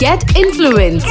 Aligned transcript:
Get 0.00 0.34
influenced. 0.34 1.06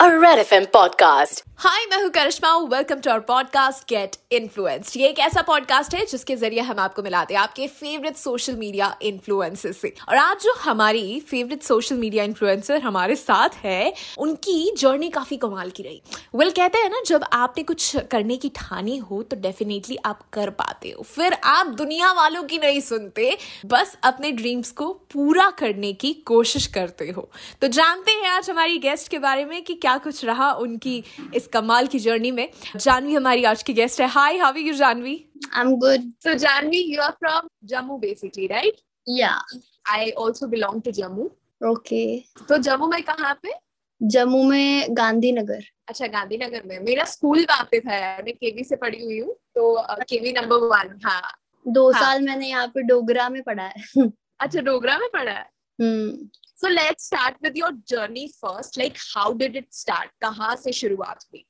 A 0.00 0.18
Red 0.18 0.44
FM 0.44 0.66
podcast. 0.72 1.44
Hi 1.60 1.84
मैं 1.90 2.00
हूँ 2.02 2.08
Karishma. 2.10 2.50
Welcome 2.56 3.00
to 3.00 3.10
our 3.10 3.20
podcast 3.20 3.88
get 3.88 4.16
influenced 4.32 4.96
ये 4.96 5.08
एक 5.08 5.18
ऐसा 5.18 5.42
पॉडकास्ट 5.42 5.94
है 5.94 6.04
जिसके 6.06 6.36
ज़रिए 6.36 6.60
हम 6.60 6.78
आपको 6.78 7.02
मिलाते 7.02 7.34
हैं 7.34 7.40
आपके 7.40 7.66
फेवरेट 7.68 8.16
सोशल 8.16 8.54
मीडिया 8.56 8.96
इन्फ्लुएंसर 9.02 9.72
से। 9.72 9.92
और 10.08 10.16
आज 10.16 10.42
जो 10.42 10.54
हमारी 10.60 11.20
फेवरेट 11.20 11.62
सोशल 11.62 11.96
मीडिया 11.96 12.24
इन्फ्लुएंसर 12.24 12.80
हमारे 12.80 13.16
साथ 13.16 13.56
है 13.64 13.92
उनकी 14.18 14.74
जर्नी 14.78 15.08
काफ़ी 15.08 15.36
कमाल 15.36 15.70
की 15.70 15.82
रही। 15.82 16.00
वेल 16.34 16.48
well, 16.48 16.56
कहते 16.56 16.78
हैं 16.78 16.90
ना 16.90 17.02
जब 17.06 17.24
आपने 17.32 17.64
कुछ 17.64 17.96
करने 18.10 18.36
की 18.36 18.48
ठानी 18.48 18.96
हो 18.96 19.22
तो 19.22 19.36
डेफिनेटली 19.36 19.96
आप 20.04 20.22
कर 20.32 20.50
पाते 20.50 20.90
हो। 20.90 21.02
फिर 21.02 21.36
आप 21.44 21.66
दुनिया 21.66 22.12
वालों 22.12 22.42
की 22.42 22.58
नहीं 22.58 22.80
सुनते 22.80 23.36
बस 23.66 23.96
अपने 24.04 24.32
ड्रीम्स 24.32 24.70
को 24.70 24.92
पूरा 25.12 25.50
करने 25.50 25.92
की 25.92 26.12
कोशिश 26.26 26.66
करते 26.66 27.10
हो। 27.10 27.28
तो 27.60 27.68
जानते 27.68 28.12
हैं 28.12 28.28
आज 28.28 28.50
हमारी 28.50 28.78
गेस्ट 28.78 29.08
के 29.08 29.18
बारे 29.18 29.44
में 29.44 29.62
कि 29.62 29.74
क्या 29.74 29.96
कुछ 29.98 30.24
रहा 30.24 30.52
उनकी 30.52 31.02
इस 31.34 31.48
कमाल 31.52 31.86
की 31.86 31.98
जर्नी 31.98 32.30
में 32.30 32.48
जानवी 32.76 33.14
हमारी 33.14 33.44
आज 33.44 33.62
की 33.62 33.72
गेस्ट 33.74 34.00
है 34.00 34.08
hi 34.10 34.38
how 34.38 34.52
are 34.52 34.58
you 34.58 34.74
Janvi 34.74 35.18
I'm 35.52 35.78
good. 35.78 36.02
So 36.18 36.34
Janvi, 36.36 36.86
you 36.86 37.00
are 37.00 37.16
from 37.18 37.48
Jammu 37.66 38.00
basically, 38.00 38.48
right? 38.48 38.80
Yeah. 39.06 39.38
I 39.86 40.12
also 40.16 40.46
belong 40.46 40.82
to 40.82 40.92
Jammu. 40.92 41.30
Okay. 41.60 42.24
तो 42.48 42.56
जम्मू 42.58 42.86
में 42.88 43.02
कहाँ 43.02 43.34
पे 43.42 43.52
जम्मू 44.00 44.42
में 44.44 44.96
गांधीनगर 44.96 45.64
अच्छा 45.88 46.06
गांधीनगर 46.06 46.62
में 46.66 46.78
मेरा 46.80 47.04
स्कूल 47.04 47.44
वहाँ 47.50 47.64
पे 47.70 47.80
था 47.80 47.94
यार 47.94 48.22
मैं 48.22 48.34
केवी 48.34 48.64
से 48.64 48.76
पढ़ी 48.76 49.02
हुई 49.02 49.18
हूँ 49.20 49.34
तो 49.54 49.74
केवी 50.10 50.32
नंबर 50.32 50.66
वन 50.68 50.98
हाँ 51.04 51.22
दो 51.66 51.90
हाँ. 51.90 52.02
साल 52.02 52.22
मैंने 52.26 52.48
यहाँ 52.48 52.66
पे 52.74 52.82
डोगरा 52.82 53.28
में 53.28 53.42
पढ़ा 53.42 53.64
है 53.64 54.06
अच्छा 54.40 54.60
डोगरा 54.60 54.98
में 54.98 55.08
पढ़ा 55.12 55.32
है 55.32 55.48
हम्म 55.80 56.28
so 56.60 56.68
let's 56.68 57.06
start 57.06 57.36
with 57.42 57.56
your 57.56 57.72
journey 57.88 58.26
first 58.36 58.78
like 58.78 58.98
how 59.16 59.32
did 59.32 59.56
it 59.56 59.66
start 59.72 60.10
कहाँ 60.22 60.54
से 60.56 60.72
शुरुआत 60.72 61.24
हुई? 61.24 61.44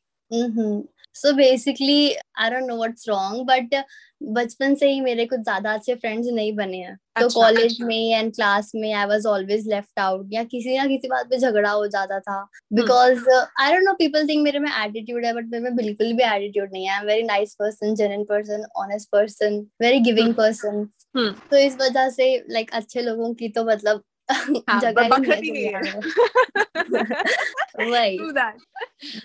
So 1.16 1.32
basically 1.32 2.12
I 2.12 2.50
don't 2.50 2.64
know 2.64 2.77
what's 2.77 3.08
wrong 3.08 3.46
but 3.46 3.74
बचपन 4.22 4.74
से 4.74 4.91
ही 4.91 5.00
मेरे 5.00 5.24
कुछ 5.27 5.41
ज़्यादा 5.41 5.72
अच्छे 5.74 5.94
फ्रेंड्स 5.94 6.28
नहीं 6.28 6.52
बने 6.56 6.77
हैं। 6.77 6.94
तो 6.96 7.24
अच्छा, 7.24 7.41
कॉलेज 7.41 7.72
अच्छा। 7.72 7.86
में 7.86 8.14
एंड 8.14 8.34
क्लास 8.34 8.70
में 8.74 8.92
I 8.92 9.06
was 9.06 9.27
always 9.27 9.66
left 9.69 9.98
out 10.00 10.28
या 10.32 10.44
किसी 10.44 10.76
ना 10.76 10.86
किसी 10.86 11.08
बात 11.08 11.26
पे 11.26 11.38
झगड़ा 11.38 11.70
हो 11.70 11.86
जाता 11.86 12.19
था। 12.20 12.42
Because 12.72 13.28
I 13.30 13.72
don't 13.72 13.82
know 13.84 13.92
people 13.92 14.28
think 14.28 14.42
मेरे 14.44 14.58
में 14.58 14.70
एटीट्यूड 14.70 15.24
है 15.24 15.32
बट 15.34 15.47
मेरे 15.47 15.64
में 15.64 15.76
बिल्कुल 15.76 16.12
भी 16.12 16.22
एटीट्यूड 16.24 16.72
नहीं 16.72 16.84
है। 16.84 16.92
I 16.92 17.00
am 17.00 17.06
very 17.06 17.22
nice 17.22 17.54
person 17.54 17.94
genuine 17.94 18.24
person 18.24 18.64
honest 18.76 19.08
person 19.12 19.58
very 19.82 20.00
giving 20.00 20.34
person. 20.34 20.84
तो 21.16 21.56
इस 21.56 21.76
वजह 21.80 22.08
से 22.10 22.34
लाइक 22.50 22.70
अच्छे 22.72 23.02
लोगों 23.02 23.32
की 23.34 23.48
तो 23.48 23.64
मतलब 23.64 24.02
जगह 24.78 25.02
ही 25.02 25.18
नहीं 25.18 25.42
ही 25.42 25.64
है 25.64 25.80
में। 25.82 26.02
वही 27.90 28.18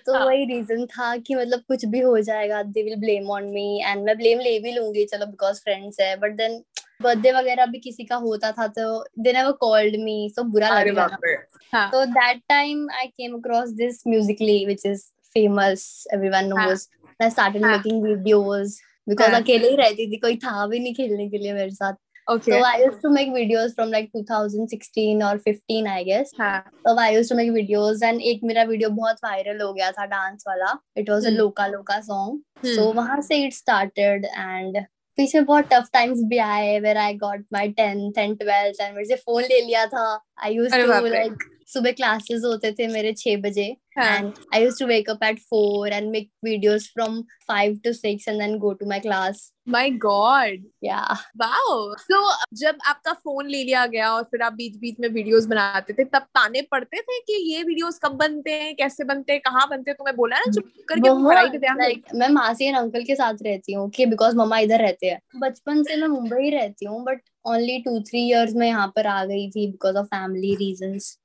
तो 0.06 0.14
हाँ. 0.14 0.26
वही 0.26 0.46
रीजन 0.46 0.86
था 0.86 1.18
कि 1.18 1.36
मतलब 1.36 1.60
कुछ 1.60 1.86
भी 1.86 2.00
हो 2.00 2.20
जाएगा 2.22 2.64
they 2.64 2.84
will 2.84 2.96
blame 2.96 3.30
on 3.32 3.44
me 3.44 3.82
and 3.86 4.04
मैं 4.06 4.18
ब्लेम 4.18 4.40
ले 4.40 4.60
भी 4.60 4.72
लूँगी 4.72 5.06
चलो 5.06 5.26
बिकॉज़ 5.26 5.62
फ्रेंड्स 5.62 6.00
है 6.00 6.16
बट 6.16 6.32
देन 6.32 6.64
बर्थडे 7.02 7.32
वगैरह 7.32 7.66
भी 7.66 7.80
किसी 7.80 8.04
का 8.04 8.16
होता 8.16 8.52
था 8.52 8.68
तो 8.68 9.06
दे 9.20 9.34
नेवर 9.34 9.52
कॉल्ड 9.52 9.96
मी 9.96 10.30
सो 10.36 10.44
बुरा 10.44 10.68
अरे 10.70 10.92
लगेगा 10.92 11.08
बाप 11.08 11.20
रे 11.26 11.34
हाँ 11.74 11.90
तो 11.92 12.06
that 12.06 12.42
time 12.50 12.90
I 12.92 13.08
came 13.08 13.36
across 13.38 13.70
this 13.70 14.04
Musically 14.08 14.66
which 14.66 14.86
is 14.86 15.04
famous 15.34 16.08
everyone. 16.14 16.46
Knows 16.46 16.90
I 17.22 17.30
started. 17.30 17.66
Making 17.66 18.04
videos 18.04 18.80
because. 19.08 19.32
अकेले 19.34 19.70
ही 19.70 19.76
रहती 19.76 20.12
थी 20.12 20.18
कोई 20.18 20.36
था 20.38 20.68
भी 20.68 20.80
नहीं 20.80 20.94
खेलने 20.96 21.30
के 21.30 21.38
लिए 21.38 21.54
मेरे 21.54 21.72
साथ 21.72 21.94
okay 22.28 22.52
so 22.52 22.62
I 22.64 22.78
used 22.80 23.02
to 23.02 23.10
make 23.10 23.30
videos 23.34 23.74
from 23.76 23.92
like 23.92 24.10
2016 24.12 25.22
or 25.24 25.34
15 25.40 25.88
I 25.88 26.04
guess. 26.04 26.32
हाँ। 26.40 26.60
तब 26.88 27.00
I 27.00 27.14
used 27.16 27.30
to 27.30 27.36
make 27.36 27.52
videos 27.52 28.04
and 28.04 28.22
एक 28.22 28.40
मेरा 28.44 28.64
वीडियो 28.64 28.90
बहुत 28.90 29.18
वायरल 29.24 29.62
हो 29.62 29.72
गया 29.74 29.92
था 29.92 30.06
डांस 30.06 30.44
वाला. 30.48 30.74
It 30.98 31.10
was 31.10 31.26
a 31.26 31.28
hmm. 31.28 31.38
Loca 31.38 31.68
Loca 31.68 32.00
song 32.02 32.42
हम्म। 32.58 32.76
सो 32.76 32.92
वहाँ 32.94 33.22
से 33.22 33.44
इट 33.46 33.54
स्टार्टेड 33.54 34.26
एंड 34.26 34.78
पीछे 35.18 35.42
बहुत 35.42 35.66
टफ 35.74 35.90
टाइम्स 35.94 36.20
भी 36.24 36.38
आए 36.38 36.80
where 36.80 36.98
I 36.98 37.14
got 37.14 37.46
my 37.54 37.68
10th 37.80 38.18
and 38.18 38.38
12th 38.42 38.82
and 38.82 38.96
मेरे 38.96 39.06
से 39.06 39.16
फ़ोन 39.16 39.44
ले 39.44 39.62
लिया 39.62 39.86
था. 39.86 40.08
आई 40.44 40.58
अरे 40.58 40.84
टू। 40.84 41.06
लाइक 41.08 41.44
सुबह 41.68 41.92
क्लासेस 41.92 42.42
होते 42.46 42.72
थे 42.72 42.88
मेरे 42.88 43.14
6 43.14 43.38
बजे. 43.42 43.76
And 43.98 44.34
I 44.54 44.60
used 44.60 44.78
to 44.78 44.86
wake 44.86 45.10
up 45.10 45.20
at 45.22 45.40
4 45.40 45.88
and 45.88 46.12
make 46.12 46.30
videos 46.46 46.88
from 46.94 47.26
5 47.48 47.82
to 47.84 47.94
6 47.94 48.28
and 48.28 48.40
then 48.40 48.60
go 48.60 48.74
to 48.74 48.86
my 48.86 49.00
class. 49.00 49.52
My 49.70 49.90
god 49.90 50.64
yeah. 50.86 51.16
Wow 51.38 51.96
so 52.00 52.48
जब 52.54 52.78
आपका 52.88 53.14
फ़ोन 53.14 53.48
ले 53.50 53.64
लिया 53.64 53.86
गया 53.86 54.12
और 54.12 54.24
फिर 54.24 54.42
आप 54.42 54.54
बीच 54.54 54.76
बीच 54.78 54.96
में 55.00 55.08
वीडियोस 55.10 55.46
बनाते 55.46 55.94
थे 55.94 56.04
तब 56.04 56.22
ताने 56.22 56.62
पड़ते 56.62 57.02
थे 57.02 57.20
कि 57.20 57.54
ये 57.54 57.64
वीडियोस 57.64 58.00
कब 58.04 58.12
बनते 58.12 58.52
हैं 58.52 58.76
कैसे 58.76 59.04
बनते 59.04 59.34
हैं 59.34 59.42
कहाँ 59.42 59.68
बनते 59.70 59.92
हैं? 59.92 59.96
तुम्हें 59.98 60.16
बोला 60.18 60.38
ना 60.38 60.52
चुप 60.52 60.64
करके 60.90 61.28
पढ़ाई 61.28 61.50
पे 61.50 61.58
ध्यान 61.58 61.78
लाइक 61.78 62.04
मैं 62.16 62.30
मासी 62.30 62.66
एंड 62.66 62.78
अंकल 62.78 63.04
के 63.04 63.16
साथ 63.16 63.34
रहती 63.46 63.74
हूँ 63.74 63.90
कि 63.90 64.06
बिकॉज़ 64.06 64.36
मम्मा 64.36 64.60
इधर 64.60 64.80
रहते 64.80 65.08
हैं। 65.08 65.20
बचपन 65.36 65.84
से 65.84 65.96
मैं 65.96 66.08
मुंबई 66.08 66.50
रहती 66.50 66.86
हूँ 66.86 67.04
but 67.04 67.22
only 67.48 67.80
two 67.80 68.00
three 68.00 68.28
years 68.30 68.54
में 68.54 68.68
यहाँ 68.68 68.88
पर 68.88 69.08
आ 69.08 69.26
गई 69.26 69.50
थी 69.50 69.68
because 69.72 69.96
of 69.96 70.06
family 70.06 70.56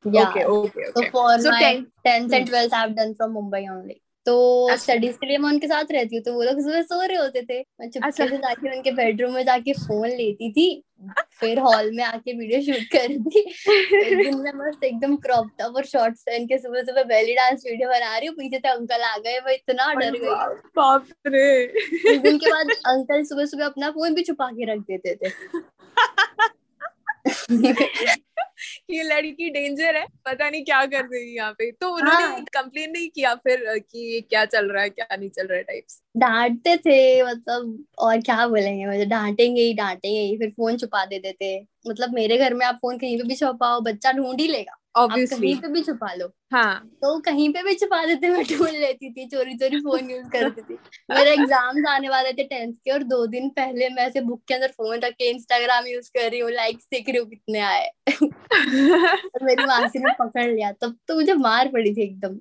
okay 0.06 1.10
for 1.10 1.40
So 1.40 1.50
my 1.50 1.74
10th 1.74 1.84
tenth. 2.04 2.32
And 2.32 2.48
twelfth 2.60 2.74
I 2.74 2.88
done 2.94 3.12
from 3.12 3.30
Mumbai 3.32 3.66
only 3.70 4.00
तो 4.26 4.32
अच्छा। 4.70 4.82
स्टडीज़ 4.82 5.14
के 5.16 5.26
लिए 5.26 5.38
मैं 5.38 5.48
उनके 5.48 5.66
साथ 5.66 5.84
रहती 5.92 6.16
हूँ 6.16 6.22
तो 6.24 6.32
वो 6.32 6.42
लोग 6.42 6.58
सुबह 6.60 6.82
सो 6.82 7.00
रहे 7.00 7.16
होते 7.16 7.42
थे। 7.42 7.58
मैं 7.80 7.88
चुपके 7.90 8.06
अच्छा। 8.08 8.26
से 8.26 8.36
जाके 8.36 8.76
उनके 8.76 8.90
बेडरूम 8.92 9.32
में 9.34 9.44
जाके 9.44 9.72
फ़ोन 9.72 10.08
लेती 10.08 10.50
थी 10.52 10.66
फिर 11.40 11.58
हॉल 11.58 11.90
में 11.96 12.02
आके 12.04 12.32
वीडियो 12.38 12.60
शूट 12.62 12.84
करती। 12.92 13.40
एक 13.40 14.16
दिन 14.18 14.36
मैं 14.38 14.52
मस्त 14.56 14.84
एकदम 14.84 15.16
क्रॉप 15.16 15.48
टॉप 15.58 15.76
और 15.76 15.84
शॉर्ट्स 15.84 16.22
पहन 16.22 16.46
के 16.46 16.58
सुबह 16.58 16.82
सुबह 16.82 17.02
बेली 17.02 17.34
डांस 17.34 17.62
वीडियो 17.66 17.88
बना 17.88 18.16
रही 18.18 18.26
हूँ 18.26 18.36
पीछे 18.36 18.58
से 18.58 18.68
अंकल 18.68 19.02
आ 19.02 19.16
गए 19.18 19.40
मैं 19.46 19.54
इतना 19.54 19.92
डर 19.94 20.10
गई। 20.10 20.34
बाप 20.76 21.06
रे। 21.26 21.66
उस 21.66 22.18
दिन 22.18 22.38
के 22.38 22.50
बाद 22.50 22.70
अंकल 22.86 23.24
सुबह 23.24 23.44
सुबह 23.46 23.64
अपना 23.66 23.90
फ़ोन 23.90 24.14
भी 24.14 24.22
छुपा 24.22 24.50
के 24.50 24.72
रख 24.74 24.80
देते 24.80 25.14
थे। 25.14 25.30
ये 28.90 29.02
लड़की 29.02 29.50
डेंजर 29.50 29.96
है 29.96 30.06
पता 30.24 30.50
नहीं 30.50 30.64
क्या 30.64 30.84
कर 30.86 31.02
देगी 31.02 31.36
यहाँ 31.36 31.52
पे। 31.52 31.70
तो 31.70 31.90
उन्होंने 31.96 32.24
हाँ। 32.24 32.44
कंप्लेन 32.54 32.90
नहीं 32.90 33.08
किया 33.08 33.34
फिर 33.34 33.64
कि 33.78 34.12
ये 34.14 34.20
क्या 34.20 34.44
चल 34.44 34.70
रहा 34.70 34.82
है 34.82 34.90
क्या 34.90 35.16
नहीं 35.16 35.30
चल 35.30 35.46
रहा 35.46 35.56
है 35.56 35.62
टाइप्स 35.62 36.00
डांटते 36.16 36.76
थे 36.76 37.22
मतलब 37.22 37.84
और 37.98 38.20
क्या 38.20 38.46
बोलेंगे 38.48 38.86
मुझे 38.86 39.04
डांटेंगे 39.04 39.62
ही 39.62 39.74
डांटेंगे 39.74 40.20
ही 40.20 40.36
फिर 40.38 40.50
फ़ोन 40.50 40.76
छुपा 40.76 41.04
देते। 41.04 41.32
थे 41.32 41.58
मतलब 41.88 42.14
मेरे 42.14 42.38
घर 42.38 42.54
में 42.54 42.66
आप 42.66 42.74
फ़ोन 42.74 42.98
कहीं 42.98 43.18
पे 43.18 43.28
भी 43.28 43.34
छुपाओ 43.34 43.80
बच्चा 43.80 44.12
ढूंढ 44.12 44.40
ही 44.40 44.46
लेगा। 44.48 44.79
ऑब्वियसली 44.94 45.52
कहीं 45.52 45.60
पे 45.62 45.68
भी 45.68 45.82
छुपा 45.82 46.12
लो। 46.14 46.26
हाँ। 46.52 46.90
तो 47.02 47.18
कहीं 47.20 47.48
पे 47.52 47.62
भी 47.62 47.74
छुपा 47.74 48.04
देते 48.06 48.28
मैं 48.28 48.44
ढूंढ 48.44 48.70
लेती 48.70 49.10
थी 49.12 49.26
चोरी 49.26 49.54
चोरी 49.54 49.80
फ़ोन 49.80 50.10
यूज़ 50.10 50.28
करती 50.28 50.62
थी। 50.62 50.74
मेरे 51.10 51.32
एग्ज़ाम्स 51.32 51.86
आने 51.88 52.08
वाले 52.08 52.32
थे 52.32 52.44
टेंथ 52.44 52.72
के 52.74 52.90
और 52.90 53.02
दो 53.02 53.26
दिन 53.26 53.48
पहले 53.48 53.88
मैं 53.88 54.06
ऐसे 54.06 54.20
बुक 54.20 54.42
के 54.48 54.54
अंदर 54.54 54.68
फ़ोन 54.68 54.98
रख 54.98 55.12
के 55.12 55.30
इंस्टाग्राम 55.30 55.86
यूज़ 55.86 56.10
कर 56.10 56.30
रही 56.30 56.40
हूँ 56.40 56.50
लाइक्स 56.50 56.88
देख 56.92 57.08
रही 57.08 57.18
हूँ 57.18 57.28
कितने 57.28 57.60
आए। 57.60 57.90
और 58.20 59.44
मेरी 59.44 59.64
मासी 59.64 59.98
ने 59.98 60.12
पकड़ 60.20 60.50
लिया 60.50 60.72
तब 60.72 60.96
तो 61.08 61.14
मुझे 61.14 61.34
मार 61.34 61.68
पड़ी 61.68 61.94
थी 61.94 62.02
एकदम। 62.02 62.38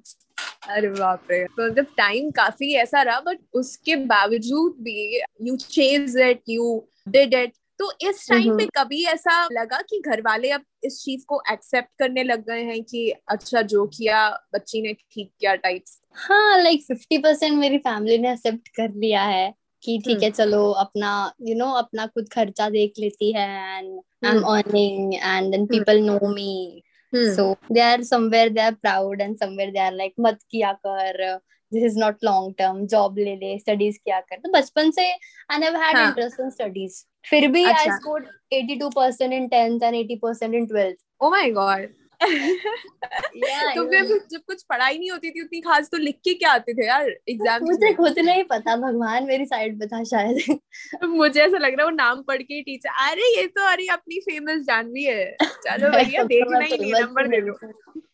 अरे 0.69 0.87
बाप 0.89 1.27
रे। 1.31 1.43
तो 1.47 1.69
जब 1.69 1.85
टाइम 1.97 2.29
काफ़ी 2.31 2.73
ऐसा 2.73 3.01
रहा 3.01 3.19
बट 3.19 3.39
उसके 3.53 3.95
बावजूद 3.95 4.75
भी 4.81 5.21
you 5.41 5.55
chase 5.55 6.17
it 6.17 6.41
you 6.49 6.87
did 7.07 7.33
it 7.33 7.53
तो 7.79 7.91
इस 8.01 8.27
टाइम 8.29 8.57
पे 8.57 8.65
कभी 8.75 9.03
ऐसा 9.07 9.43
लगा 9.51 9.77
कि 9.89 9.99
घर 10.01 10.21
वाले 10.21 10.49
अब 10.51 10.63
इस 10.83 11.01
चीज़ 11.03 11.23
को 11.27 11.41
एक्सेप्ट 11.51 11.89
करने 11.99 12.23
लग 12.23 12.43
गए 12.47 12.63
हैं 12.63 12.81
कि 12.83 13.09
अच्छा 13.29 13.61
जो 13.73 13.85
किया 13.87 14.27
बच्ची 14.55 14.81
ने 14.81 14.93
ठीक 14.93 15.31
किया 15.39 15.55
टाइप्स 15.57 15.99
हाँ 16.19 16.57
लाइक 16.63 16.83
फिफ्टी 16.83 17.17
परसेंट 17.17 17.57
मेरी 17.57 17.77
फैमिली 17.77 18.17
ने 18.17 18.31
एक्सेप्ट 18.31 18.67
कर 18.75 18.93
लिया 18.95 19.23
है 19.23 19.53
कि 19.83 19.97
ठीक 20.05 20.23
है 20.23 20.29
चलो 20.31 20.69
अपना 20.79 21.11
यू 21.41 21.55
नो 21.55 21.71
अपना 21.75 22.05
खुद 22.07 22.29
खर्चा 22.29 22.69
देख 22.69 22.99
लेती 22.99 23.31
है 23.31 23.47
and 23.77 23.99
I 24.25 24.31
am 24.31 24.41
earning 24.47 25.13
and 25.15 25.51
then 25.51 25.65
people 25.65 26.01
know 26.01 26.19
me 26.33 26.81
so 27.13 27.53
they 27.71 27.79
are 27.81 28.03
somewhere 28.03 28.49
they 28.49 28.61
are 28.61 28.73
proud 28.73 29.21
and 29.21 29.35
somewhere 29.37 29.71
they 29.71 29.79
are 29.79 29.93
like 29.93 30.13
मत 30.19 30.39
किया 30.51 30.71
कर 30.85 31.23
this 31.71 31.83
is 31.83 31.97
not 31.99 32.23
long 32.23 32.53
term 32.57 32.85
job 32.87 33.17
ले 33.17 33.35
ले 33.35 33.57
स्टडीज़ 33.59 33.97
किया 33.97 34.19
कर. 34.19 34.35
तो 34.35 34.51
बचपन 34.51 34.91
से 34.91 35.11
आई 35.51 35.57
नेवर 35.57 35.83
हैड 35.83 35.95
हाँ. 35.95 36.07
इंटरेस्ट 36.07 36.39
इन 36.39 36.49
स्टडीज़ 36.49 37.03
फिर 37.29 37.47
भी 37.51 37.63
I. 37.65 37.89
Scored 37.89 38.25
82% 38.53 39.33
in 39.33 39.47
10th 39.47 39.83
and 39.83 39.95
80% 39.95 40.53
in 40.53 40.65
12th 40.67 40.97
oh 41.21 41.29
my 41.29 41.51
god 41.51 41.87
Yeah, 42.21 43.75
तो 43.75 43.83
फिर. 43.89 44.03
जब 44.31 44.41
कुछ 44.47 44.63
पढ़ाई 44.63 44.97
नहीं 44.97 45.11
होती 45.11 45.31
थी 45.31 45.41
उतनी 45.41 45.61
खास 45.61 45.89
तो 45.91 45.97
लिख 45.97 46.15
के 46.15 46.33
क्या 46.33 46.51
आते 46.51 46.73
थे 46.73 46.85
यार 46.87 47.09
एग्ज़ाम 47.29 47.63
मुझे 47.63 47.93
खुद 47.93 48.19
नहीं 48.19 48.43
पता 48.43 48.75
भगवान 48.75 49.23
मेरी 49.23 49.45
साइड 49.45 49.79
पे 49.79 49.87
था 49.87 50.03
शायद। 50.03 50.59
मुझे 51.03 51.41
ऐसा 51.41 51.57
लग 51.57 51.69
रहा 51.69 51.81
है 51.81 51.83
वो 51.83 51.95
नाम 51.95 52.21
पढ़ 52.21 52.41
के 52.41 52.61
टीचर 52.61 52.89
अरे 53.07 53.37
ये 53.37 53.47
तो 53.47 53.67
अरे 53.71 53.87
अपनी 53.87 54.19
फ़ेमस 54.19 54.65
जानवी 54.65 55.03
है। 55.03 55.35
चलो 55.41 55.89
भैया 55.89 56.23
देखना 56.23 56.59
ही 56.59 56.77
नहीं 56.77 56.93
नंबर 56.93 57.27
दे 57.27 57.41
दो। 57.41 57.57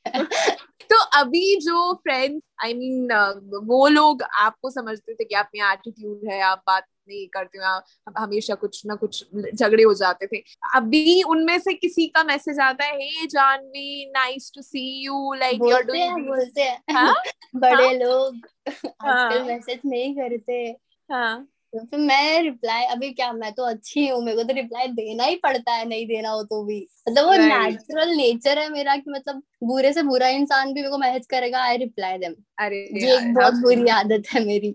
तो 0.89 0.95
अभी 1.19 1.55
जो 1.55 1.93
फ्रेंड्स 1.93 2.41
आई 2.63 2.73
मीन 2.73 3.07
वो 3.63 3.87
लोग 3.87 4.21
आपको 4.23 4.69
समझते 4.69 5.13
थे 5.13 5.23
कि 5.23 5.35
आप 5.35 5.49
में 5.55 5.61
एटीट्यूड 5.71 6.21
है 6.31 6.41
आप 6.41 6.63
बात 6.67 6.85
नहीं 7.09 7.27
करती 7.27 7.57
हूँ 7.57 7.65
हम- 7.65 8.17
हमेशा 8.17 8.55
कुछ 8.55 8.81
ना 8.85 8.95
कुछ 8.95 9.23
झगड़े 9.55 9.83
हो 9.83 9.93
जाते 9.93 10.27
थे। 10.27 10.43
अभी 10.75 11.23
उनमें 11.23 11.59
से 11.59 11.73
किसी 11.73 12.07
का 12.07 12.23
मैसेज 12.23 12.59
आता 12.59 12.85
है 12.85 12.95
hey 12.97 13.25
Janvi 13.25 14.05
nice 14.05 14.51
to 14.55 14.61
see 14.61 15.05
you 15.05 15.33
like 15.33 15.59
you 15.59 15.69
are 15.69 15.83
बोलते 15.83 15.99
हैं 15.99 16.13
डूइंग 16.13 16.27
बोलते 16.27 16.61
हैं। 16.61 16.83
हाँ? 16.91 17.15
बड़े 17.55 17.93
लोग 17.97 18.47
हाँ। 18.69 19.25
आजकल 19.25 19.43
मैसेज 19.43 19.79
नहीं 19.85 20.15
करते। 20.15 20.75
हाँ। 21.09 21.47
तो 21.73 21.85
फिर 21.85 21.99
मैं 21.99 22.41
रिप्लाई 22.43 22.83
अभी 22.85 23.11
क्या 23.11 23.31
मैं 23.33 23.51
तो 23.53 23.63
अच्छी 23.63 24.07
हूँ 24.07 24.21
मेरे 24.23 24.37
को 24.37 24.43
तो 24.43 24.53
रिप्लाई 24.53 24.87
देना 24.87 25.23
ही 25.23 25.35
पड़ता 25.35 25.71
है 25.71 25.85
नहीं 25.87 26.05
देना 26.07 26.29
हो 26.29 26.43
तो 26.43 26.63
भी। 26.63 26.87
मतलब 27.09 27.25
वो 27.25 27.33
नेचुरल 27.33 28.09
नेचर 28.09 28.59
है 28.59 28.69
मेरा 28.69 28.95
कि 28.95 29.11
मतलब 29.11 29.41
बुरे 29.65 29.91
से 29.93 30.01
बुरा 30.03 30.27
इंसान 30.29 30.73
भी 30.73 30.81
मेरे 30.81 30.89
को 30.89 30.97
मैसेज 30.97 31.25
करेगा 31.25 31.63
आई 31.63 31.77
रिप्लाई 31.77 32.17
देम 32.17 32.33
अरे 32.59 32.77
ये 32.95 33.15
एक 33.15 33.33
बहुत 33.33 33.53
बुरी 33.53 33.87
आदत 33.91 34.27
है 34.33 34.43
मेरी। 34.45 34.73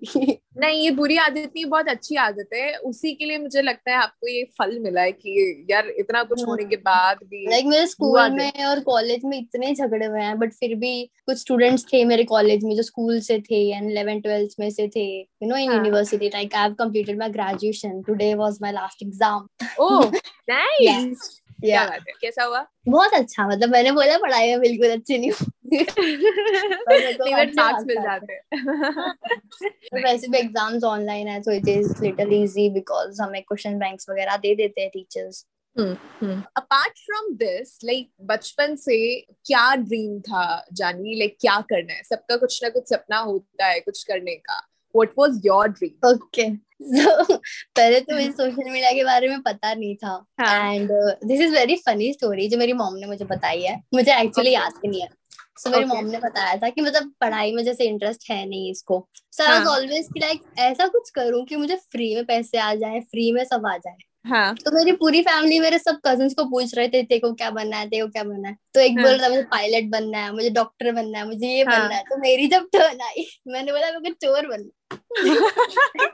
नहीं 0.61 0.83
ये 0.83 0.91
बुरी 0.91 1.17
आदत 1.17 1.53
नहीं 1.55 1.65
बहुत 1.65 1.89
अच्छी 1.89 2.17
आदत 2.17 2.49
है। 2.55 2.75
उसी 2.77 3.13
के 3.15 3.25
लिए 3.25 3.39
मुझे 3.39 3.63
लगता 3.63 3.91
है 3.91 3.97
आपको 3.97 4.29
ये 4.29 4.43
फल 4.59 4.79
मिला 4.79 5.03
है 5.03 5.13
कि 5.13 5.67
यार 5.71 5.89
इतना 5.99 6.23
कुछ 6.23 6.43
होने 6.47 6.65
के 6.65 6.77
बाद 6.79 7.19
भी 7.25 7.47
लाइक 7.51 7.65
like, 7.65 7.71
मेरे 7.71 7.87
स्कूल 7.87 8.31
में 8.31 8.65
और 8.67 8.81
कॉलेज 8.81 9.25
में 9.25 9.39
इतने 9.39 9.75
झगड़े 9.75 10.07
हुए 10.07 10.21
हैं 10.21 10.39
बट 10.39 10.53
फिर 10.55 10.75
भी 10.75 11.03
कुछ 11.27 11.39
स्टूडेंट्स 11.39 11.85
थे 11.93 12.05
मेरे 12.05 12.25
कॉलेज 12.25 12.65
में 12.65 12.75
जो 12.77 12.83
स्कूल 12.83 13.21
से 13.21 13.39
थे 13.41 13.63
एंड 13.71 13.91
11 13.91 14.23
ट्वेल्थ 14.23 14.55
में 14.61 14.71
से 14.71 14.89
थे 14.97 15.07
you 15.19 15.49
know 15.49 15.57
in. 15.57 15.73
University 15.73 16.29
like 16.29 16.55
I 16.55 16.63
have 16.63 16.75
completed 16.79 17.19
my 17.19 17.29
graduation 17.31 18.01
today 18.07 18.35
was 18.35 18.59
my 18.63 18.73
last 18.73 19.03
exam 19.03 19.49
oh 19.81 20.11
nice 20.51 21.40
क्या 21.61 21.85
बात 21.85 22.05
है? 22.09 22.13
कैसा 22.21 22.45
हुआ? 22.45 22.67
बहुत 22.89 23.15
अच्छा 23.15 23.47
मतलब 23.49 23.71
मैंने 23.71 23.91
बोला 23.93 24.17
पढ़ाई 24.19 24.49
में 24.49 24.61
बिल्कुल 24.61 24.91
अच्छी 24.91 25.19
नहीं 25.19 25.31
हूँ। 25.31 25.47
मेरे 25.73 25.85
को 25.85 27.25
नहीं 27.25 27.35
बट 27.35 27.41
अच्छे 27.41 27.55
मार्क्स 27.57 27.85
मिल 27.87 28.03
जाते 28.03 28.33
हैं। 28.33 28.41
तो 29.63 30.03
वैसे 30.03 30.29
भी 30.29 30.39
एग्ज़ाम्स 30.39 30.85
ऑनलाइन 30.85 31.29
है 31.29 31.41
so 31.43 31.53
it 31.53 31.69
is 31.69 32.03
little 32.03 32.33
easy 32.43 32.69
because 32.71 33.23
हमें 33.23 33.43
क्वेश्चन 33.43 33.79
बैंक्स 33.79 34.11
वगैरह 34.11 34.37
दे 34.37 34.55
देते 34.55 34.81
हैं 34.81 34.91
teachers 34.91 35.45
apart 35.77 36.99
from 36.99 37.29
this 37.37 37.79
like 37.85 38.11
बचपन 38.31 38.75
से 38.77 38.99
क्या 39.21 39.75
ड्रीम 39.77 40.19
था 40.21 40.65
जानवी 40.73 41.19
लाइक 41.19 41.37
क्या 41.41 41.61
करना 41.71 41.93
है? 41.93 42.03
सबका 42.03 42.37
कुछ 42.37 42.63
ना 42.63 42.69
कुछ 42.69 42.89
सपना 42.89 43.19
होता 43.19 43.67
है 43.67 43.81
कुछ 43.81 44.03
करने 44.05 44.35
का। 44.35 44.59
What 44.95 45.13
was 45.19 45.41
your 45.45 45.69
dream 45.69 46.09
okay 46.09 46.49
so 46.81 47.37
पहले 47.77 48.01
तो 48.01 48.15
मुझे 48.15 48.31
सोशल 48.33 48.71
मीडिया 48.71 48.91
के 48.93 49.05
बारे 49.05 49.29
में 49.29 49.43
पता 49.43 49.75
नहीं 49.75 49.97
था। 49.97 50.27
And 50.41 50.91
this 51.25 51.41
is 51.41 51.53
very 51.53 51.77
funny 51.77 52.13
story 52.13 52.49
जो 52.49 52.59
मेरी 52.59 52.73
मॉम 52.73 52.95
ने 52.95 53.07
मुझे 53.07 53.25
बताई 53.25 53.63
है। 53.63 53.81
मुझे 53.95 54.21
एक्चुअली 54.21 54.51
याद 54.51 54.73
भी 54.83 54.89
नहीं 54.89 55.03
है। 55.03 55.09
सो 55.59 55.71
मेरी 55.71 55.85
Okay. 55.85 55.95
मॉम 55.95 56.07
ने 56.07 56.19
बताया 56.19 56.57
था 56.57 56.69
कि 56.69 56.81
मतलब 56.81 57.13
पढ़ाई 57.21 57.53
में 57.53 57.65
जैसे 57.65 57.85
इंटरेस्ट 57.85 58.31
है 58.31 58.49
नहीं 58.49 58.71
इसको। 58.71 59.09
So 59.33 59.45
I. 59.45 59.59
वाज 59.59 59.67
ऑलवेज 59.67 60.09
कि 60.15 60.21
लाइक 60.21 60.41
ऐसा 60.59 60.87
कुछ 60.87 61.11
करूँ 61.11 61.45
कि 61.45 61.57
मुझे 61.57 61.77
फ्री 61.77 62.15
में 62.15 62.25
पैसे 62.25 62.59
आ 62.59 62.75
जाए 62.75 63.01
फ्री 63.01 63.33
में 63.33 63.45
सब 63.45 63.67
आ 63.67 63.77
जाए। 63.77 63.97
हाँ। 64.27 64.55
तो 64.55 64.71
मेरी 64.71 64.93
पूरी 64.93 65.23
फैमिली 65.23 65.59
मेरे 65.61 65.79
सब 65.79 65.99
कज़न 66.07 66.29
को 66.29 66.45
पूछ 66.45 66.75
रहे 66.75 66.89
थे 66.89 67.19
को 67.19 67.33
क्या 67.35 67.51
बनना 67.51 67.77
है 67.77 67.87
को 67.89 68.09
क्या 68.09 68.25
बनना 68.25 68.49
है? 68.49 68.57
तो 68.75 68.81
एक 68.81 68.93
हाँ. 68.93 69.05
बोल 69.05 69.15
रहा 69.15 69.29
मुझे 69.29 69.43
पायलट 69.43 69.91
बनना 69.91 70.19
है 70.19 70.33
मुझे 70.33 70.51
डॉक्टर 70.51 70.93
बनना 70.93 71.19
है 71.19 71.27
मुझे 71.27 71.47
ये 71.49 71.65
हाँ. 71.65 71.81
बनना 71.81 71.95
है। 71.97 72.03
तो 72.03 72.17
मेरी 72.17 72.47
जब 72.47 72.69
टर्न 72.73 73.01
आई 73.01 73.27
मैंने 73.49 73.73
बोला 73.73 73.87
मेरे 73.87 74.11
को 74.11 74.27
चोर 74.27 74.47
बनना 74.47 74.71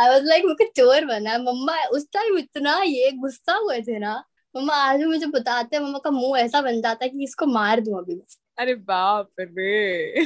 आई 0.00 0.08
वाज 0.08 0.24
लाइक 0.24 0.44
मुझे 0.44 0.64
चोर 0.76 1.04
बना। 1.04 1.38
मम्मा, 1.38 1.84
उस 1.84 2.06
टाइम 2.12 2.38
इतना 2.38 2.82
ये 2.82 3.10
गुस्सा 3.10 3.54
हुए 3.54 3.80
थे 3.80 3.98
ना। 3.98 4.24
मम्मा, 4.56 4.74
आज 4.74 4.98
भी 5.00 5.06
मुझे 5.06 5.26
बताते 5.26 5.76
हैं, 5.76 5.82
मम्मा 5.82 5.98
का 5.98 6.10
मुँह 6.10 6.40
ऐसा 6.40 6.62
बन 6.62 6.80
जाता 6.80 7.04
है 7.04 7.08
कि 7.10 7.24
इसको 7.24 7.46
मार 7.46 7.80
दूँ 7.80 7.98
अभी 7.98 8.22
अरे 8.58 8.74
बाप 8.74 9.30
रे। 9.40 10.24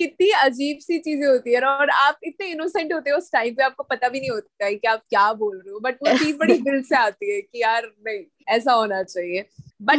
कितनी 0.00 0.30
अजीब 0.36 0.78
सी 0.78 0.98
चीज़ें 0.98 1.26
होती 1.26 1.52
है 1.52 1.60
और 1.60 1.90
आप 1.90 2.18
इतने 2.24 2.46
इनोसेंट 2.46 2.92
होते 2.92 3.10
हो 3.10 3.16
उस 3.16 3.30
टाइम 3.32 3.54
पे 3.54 3.62
आपको 3.62 3.82
पता 3.82 4.08
भी 4.08 4.20
नहीं 4.20 4.30
होता 4.30 4.64
है 4.64 4.74
कि 4.74 4.88
आप 4.88 5.02
क्या 5.08 5.32
बोल 5.32 5.56
रहे 5.56 5.72
हो 5.72 5.80
बट 5.80 5.96
वो 6.06 6.18
चीज़ 6.18 6.36
बड़ी 6.36 6.58
दिल 6.68 6.82
से 6.82 6.96
आती 6.96 7.34
है 7.34 7.40
कि 7.40 7.62
यार 7.62 7.90
नहीं 8.06 8.24
ऐसा 8.48 8.72
होना 8.72 9.02
चाहिए 9.02 9.44
बट। 9.82 9.98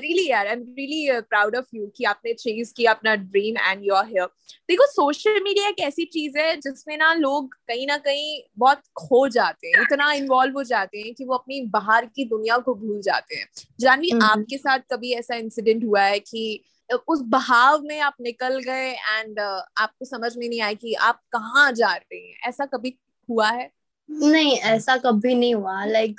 रियली 0.00 0.28
यार 0.30 0.46
I 0.46 0.52
am 0.52 0.62
really 0.78 1.20
proud 1.20 1.56
of 1.56 1.66
you 1.74 1.86
कि 1.96 2.04
आपने 2.04 2.32
चेज 2.34 2.72
किया 2.76 2.92
अपना 2.92 3.14
ड्रीम 3.16 3.56
एंड 3.58 3.84
योर 3.84 4.04
हियर 4.06 4.26
देखो 4.68 4.86
सोशल 4.86 5.40
मीडिया 5.42 5.68
एक 5.68 5.80
ऐसी 5.80 6.04
चीज़ 6.04 6.38
है 6.38 6.54
जिसमें 6.56 6.96
ना 6.98 7.12
लोग 7.14 7.54
कहीं 7.68 7.86
ना 7.86 7.96
कहीं 8.00 8.40
बहुत 8.58 8.82
खो 8.96 9.26
जाते 9.28 9.68
हैं 9.68 9.82
इतना 9.82 10.12
इन्वॉल्व 10.12 10.54
हो 10.54 10.62
जाते 10.64 11.00
हैं 11.00 11.14
कि 11.14 11.24
वो 11.24 11.34
अपनी 11.34 11.60
बाहर 11.70 12.06
की 12.06 12.24
दुनिया 12.24 12.58
को 12.58 12.74
भूल 12.74 13.00
जाते 13.02 13.36
हैं 13.36 13.46
जानवी 13.80 14.10
हम्म। 14.10 14.24
आपके 14.24 14.58
साथ 14.58 14.92
कभी 14.92 15.12
ऐसा 15.12 15.36
इंसिडेंट 15.36 15.84
हुआ 15.84 16.02
है 16.02 16.18
कि 16.20 16.62
उस 16.92 17.20
बहाव 17.22 17.82
में 17.82 18.00
आप 18.00 18.14
निकल 18.20 18.58
गए 18.58 18.90
एंड 18.90 19.38
आपको 19.76 20.04
समझ 20.04 20.36
में 20.36 20.48
नहीं 20.48 20.60
आया 20.60 20.72
कि 20.72 20.94
आप 20.94 21.20
कहाँ 21.32 21.72
जा 21.72 21.94
रहे 21.94 22.18
हैं। 22.18 22.38
ऐसा 22.48 22.66
कभी 22.66 22.98
हुआ 23.30 23.50
है? 23.50 23.70
नहीं 24.10 24.58
ऐसा 24.58 24.96
कभी 24.96 25.34
नहीं 25.34 25.54
हुआ। 25.54 25.84
Like 25.84 26.16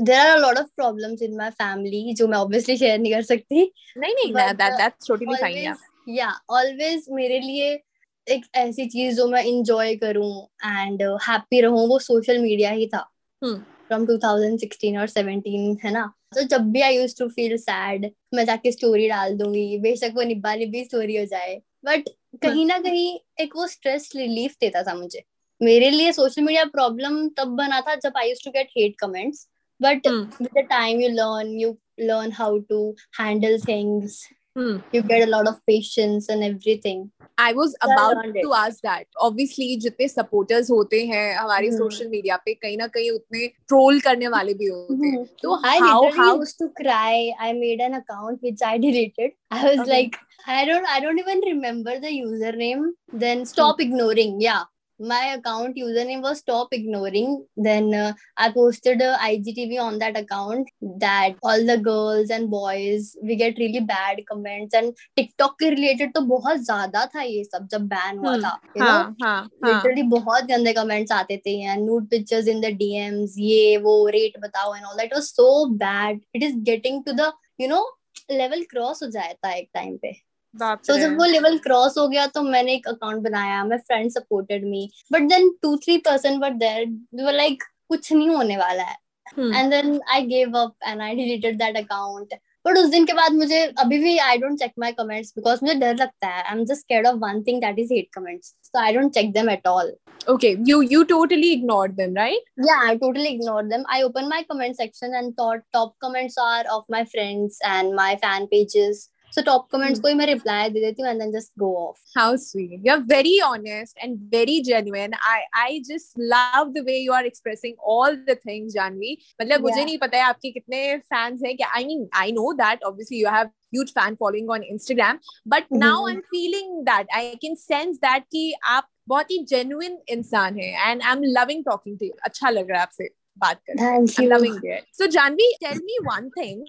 there 0.00 0.20
are 0.20 0.38
lot 0.38 0.56
of 0.56 0.66
problems 0.66 1.22
in 1.22 1.36
my 1.36 1.50
family 1.50 2.14
जो 2.14 2.28
मैं 2.28 2.38
ऑब्वियसली 2.38 2.76
शेयर 2.76 2.98
नहीं 2.98 3.12
कर 3.12 3.22
सकती। 3.22 3.72
नहीं 3.98 4.14
नहीं 4.14 4.34
दैट 4.34 4.56
दैट्स 4.56 5.08
टोटली 5.08 5.34
फाइन 5.34 5.74
या 6.08 6.40
ऑलवेज 6.50 7.06
मेरे 7.10 7.40
लिए 7.40 7.82
एक 8.28 8.46
ऐसी 8.54 8.86
चीज़ 8.86 9.16
जो 9.16 9.28
मैं 9.28 9.44
इंजॉय 9.44 9.96
करूँ 9.96 10.44
एंड 10.64 11.02
हैप्पी 11.02 11.60
रहूँ 11.60 11.88
वो 11.88 11.98
सोशल 11.98 12.38
मीडिया 12.38 12.70
ही 12.70 12.86
था। 12.86 13.10
हम्म। 13.44 13.58
फ्रॉम 13.58 14.06
2016 14.06 14.98
और 14.98 15.06
17 15.06 15.76
है 15.84 15.90
ना? 15.90 16.12
तो 16.34 16.42
जब 16.48 16.70
भी 16.72 16.80
I 16.80 16.96
use 16.96 17.14
to 17.18 17.28
feel 17.28 17.56
sad 17.58 18.10
मैं 18.34 18.44
जाके 18.46 18.72
स्टोरी 18.72 19.08
डाल 19.08 19.36
दूँगी 19.38 19.78
बेशक 19.78 20.12
वो 20.14 20.22
निब्बा 20.22 20.54
निब्बी 20.54 20.84
स्टोरी 20.84 21.16
हो 21.16 21.24
जाए। 21.26 21.60
बट 21.84 22.08
कहीं 22.42 22.66
ना 22.66 22.78
कहीं 22.78 23.18
एक 23.40 23.56
वो 23.56 23.66
स्ट्रेस 23.66 24.10
रिलीफ 24.16 24.56
देता 24.60 24.82
था 24.82 24.94
मुझे। 24.94 25.22
मेरे 25.60 25.90
लिए 25.90 26.12
सोशल 26.12 26.42
मीडिया 26.42 26.64
प्रॉब्लम 26.64 27.28
तब 27.38 27.56
बना 27.56 27.80
था 27.80 27.94
जब 27.96 28.16
I 28.18 28.28
use 28.28 28.44
to 28.44 28.50
get 28.50 28.68
hate 28.78 28.94
comments 29.00 29.46
but 29.80 30.06
with 30.06 30.48
the 30.56 30.66
time 30.70 31.00
you 31.00 31.08
learn 31.08 31.58
you 31.60 31.76
learn 32.00 32.32
how 32.32 32.58
to 32.68 32.94
handle 33.20 33.58
handle 33.58 34.08
things 34.51 34.51
hmm 34.57 34.81
you 34.95 35.01
get 35.09 35.23
a 35.23 35.29
lot 35.31 35.47
of 35.49 35.57
patience 35.69 36.27
and 36.35 36.43
everything 36.49 37.01
I 37.39 37.53
was 37.53 37.73
I 37.83 37.87
about 37.87 38.15
learned 38.17 38.37
it. 38.37 38.43
To 38.43 38.49
ask 38.59 38.85
that 38.85 39.07
obviously 39.23 39.75
जितने 39.81 40.07
supporters 40.07 40.69
होते 40.71 41.01
हैं 41.07 41.25
हमारे 41.37 41.67
हम्म। 41.67 41.77
Social 41.77 42.07
media 42.09 42.37
पे 42.45 42.53
कहीं 42.53 42.77
ना 42.77 42.87
कहीं 42.95 43.09
उतने 43.11 43.47
troll 43.67 43.99
करने 44.07 44.27
वाले 44.35 44.53
भी 44.61 44.67
होते 44.67 45.07
हैं 45.07 45.25
तो 45.43 45.57
I 45.71 45.75
how 45.79 45.89
literally 45.89 46.17
how 46.17 46.31
used 46.39 46.57
to 46.63 46.69
cry. 46.79 47.33
I 47.47 47.51
made 47.59 47.83
an 47.89 47.97
account 47.99 48.47
which 48.47 48.63
I 48.71 48.77
deleted. 48.87 49.35
I 49.51 49.61
was 49.67 49.79
Okay. 49.83 49.91
like, 49.91 50.17
I 50.55 50.65
don't, 50.65 50.87
I 50.95 50.99
don't 51.05 51.19
even 51.25 51.41
remember 51.49 51.95
the 51.99 52.11
username. 52.15 52.83
Then 53.23 53.45
stop 53.51 53.81
ignoring. 53.85 54.33
Yeah, 54.47 54.63
My 55.02 55.34
account 55.34 55.76
username 55.76 56.22
was 56.22 56.38
stop 56.38 56.68
ignoring. 56.72 57.44
Then 57.56 57.92
uh, 57.94 58.12
I 58.36 58.50
posted 58.52 59.00
a 59.00 59.16
IGTV 59.20 59.80
on 59.80 59.98
that 59.98 60.16
account 60.16 60.68
that 61.00 61.34
all 61.42 61.64
the 61.64 61.78
girls 61.78 62.30
and 62.30 62.50
boys 62.50 63.16
we 63.22 63.36
get 63.36 63.58
really 63.58 63.80
bad 63.80 64.22
comments 64.28 64.74
and 64.74 64.96
TikTok 65.16 65.58
के 65.60 65.70
related 65.70 66.14
तो 66.14 66.20
बहुत 66.28 66.60
ज़्यादा 66.60 67.04
था 67.14 67.22
ये 67.22 67.44
सब 67.44 67.68
जब 67.72 67.86
ban 67.88 68.18
हुआ 68.18 68.30
हम्म, 68.30 68.42
था. 68.42 68.60
You 68.76 68.82
know? 68.82 68.88
हाँ 68.88 69.16
हाँ 69.22 69.48
हाँ 69.64 69.74
लिटरली 69.74 70.02
बहुत 70.08 70.44
गंदे 70.44 70.72
कमेंट्स 70.72 71.12
आते 71.12 71.36
थे 71.46 71.58
and 71.60 71.84
nude 71.84 72.08
pictures 72.10 72.48
in 72.48 72.60
the 72.60 72.74
DMs 72.78 73.34
ये 73.38 73.76
वो 73.86 74.06
रेट 74.16 74.40
बताओ 74.42 74.74
and 74.74 74.84
all 74.84 74.96
that 74.96 75.14
was 75.14 75.22
so 75.22 75.64
bad 75.78 76.20
it 76.34 76.42
is 76.42 76.56
getting 76.70 77.04
to 77.04 77.12
the 77.12 77.32
you 77.60 77.68
know 77.68 77.84
level 78.30 78.62
cross 78.70 79.02
हो 79.02 79.08
जाता 79.10 79.48
है 79.48 79.58
एक 79.58 79.68
टाइम 79.74 79.96
पे 79.96 80.12
तो 80.58 80.96
जब 80.98 81.16
वो 81.18 81.24
लेवल 81.24 81.56
क्रॉस 81.58 81.98
हो 81.98 82.06
गया 82.08 82.26
तो 82.34 82.42
मैंने 82.42 82.72
एक 82.74 82.88
अकाउंट 82.88 83.22
बनाया 83.22 83.64
my 83.64 83.78
friend 83.78 84.10
supported 84.12 84.64
me 84.70 84.88
but 85.12 85.28
then 85.28 85.50
two 85.62 85.76
three 85.84 85.96
person 86.08 86.38
were 86.38 86.50
there 86.64 87.32
like 87.32 87.62
कुछ 87.88 88.12
नहीं 88.12 88.28
होने 88.28 88.56
वाला 88.56 88.82
है। 88.82 88.96
And 89.38 89.70
then 89.70 90.00
I 90.12 90.26
gave 90.26 90.56
up 90.58 90.74
and 90.86 91.02
I 91.02 91.14
deleted 91.14 91.58
that 91.58 91.76
account 91.76 92.34
but 92.66 92.78
उस 92.78 92.88
दिन 92.90 93.04
के 93.06 93.12
बाद 93.12 93.32
मुझे 93.34 93.62
अभी 93.78 93.98
भी 93.98 94.16
I 94.18 94.38
don't 94.38 94.58
check 94.58 94.72
my 94.78 94.92
comments 94.92 95.32
because 95.36 95.60
मुझे 95.62 95.74
डर 95.74 95.94
लगता 95.96 96.28
है। 96.28 96.42
I 96.42 96.56
am 96.56 96.64
just 96.64 96.80
scared 96.80 97.06
of 97.06 97.16
one 97.24 97.42
thing 97.42 97.60
that 97.62 97.78
is 97.78 97.92
hate 97.94 98.08
comments 98.14 98.54
so 98.64 98.78
I 98.80 98.92
don't 98.92 99.12
check 99.14 99.32
them 99.32 99.50
at 99.50 99.66
all 99.66 99.94
okay 100.32 100.50
you 100.66 100.76
you 100.90 100.98
totally 101.10 101.48
ignored 101.52 101.94
them 102.00 102.12
right? 102.18 102.44
Yeah, 102.66 102.82
I 102.90 102.92
totally 102.98 103.30
ignored 103.30 103.72
them. 103.72 103.86
I 103.94 103.96
opened 104.08 104.28
my 104.32 104.38
comment 104.50 104.76
section 104.80 105.16
and 105.20 105.34
thought 105.40 105.64
top 105.76 105.96
comments 106.04 106.36
are 106.44 106.62
of 106.74 106.84
my 106.96 107.00
friends 107.14 107.58
and 107.70 107.96
my 108.00 108.10
fan 108.24 108.46
pages. 108.52 109.00
So 109.34 109.42
top 109.44 109.62
comments 109.74 109.98
Hmm. 109.98 110.02
को 110.02 110.08
ही 110.08 110.14
मैं 110.14 110.26
reply 110.32 110.68
दे 110.72 110.80
देती 110.80 111.02
हूँ 111.02 111.08
and 111.10 111.20
then 111.24 111.30
just 111.36 111.50
go 111.62 111.68
off. 111.82 112.00
How 112.16 112.26
sweet. 112.44 112.80
You're 112.88 113.04
very 113.12 113.34
honest 113.46 114.02
and 114.06 114.18
very 114.34 114.56
genuine. 114.68 115.14
I 115.30 115.38
I 115.62 115.82
just 115.90 116.18
love 116.34 116.74
the 116.74 116.82
way 116.90 116.96
you 117.04 117.14
are 117.18 117.24
expressing 117.30 117.76
all 117.94 118.18
the 118.30 118.36
things, 118.42 118.76
Janvi. 118.80 119.14
मतलब 119.42 119.60
मुझे 119.68 119.78
Yeah. 119.80 119.86
नहीं 119.86 119.98
पता 120.04 120.18
है 120.18 120.24
आपके 120.32 120.50
कितने 120.58 120.82
fans 121.14 121.44
हैं 121.46 121.56
क्या 121.56 121.70
I 121.80 121.84
mean 121.92 122.06
I 122.24 122.30
know 122.38 122.52
that 122.62 122.86
obviously 122.90 123.22
you 123.24 123.34
have 123.38 123.50
huge 123.78 123.92
fan 123.98 124.16
following 124.24 124.50
on 124.58 124.68
Instagram 124.76 125.18
but 125.56 125.64
mm-hmm. 125.68 125.82
now 125.86 125.96
Mhm. 126.02 126.10
I'm 126.12 126.22
feeling 126.36 126.72
that 126.92 127.06
I 127.22 127.24
can 127.46 127.56
sense 127.64 127.98
that 128.06 128.28
कि 128.34 128.44
आप 128.76 128.88
बहुत 129.08 129.30
ही 129.30 129.44
genuine 129.52 129.96
इंसान 130.16 130.58
हैं 130.62 130.72
and 130.88 131.02
I'm 131.12 131.22
loving 131.38 131.64
talking 131.70 131.96
to 132.02 132.10
you. 132.10 132.16
अच्छा 132.26 132.50
लग 132.50 132.70
रहा 132.70 132.78
है 132.78 132.82
आपसे 132.82 133.08
बात 133.46 133.60
करके. 133.68 133.82
Thank 133.84 134.18
you. 134.18 134.24
I'm 134.24 134.32
loving 134.34 134.58
it. 134.76 134.84
So 135.00 135.08
Janvi, 135.16 135.48
tell 135.64 135.80
me 135.92 135.96
one 136.14 136.28
thing. 136.40 136.66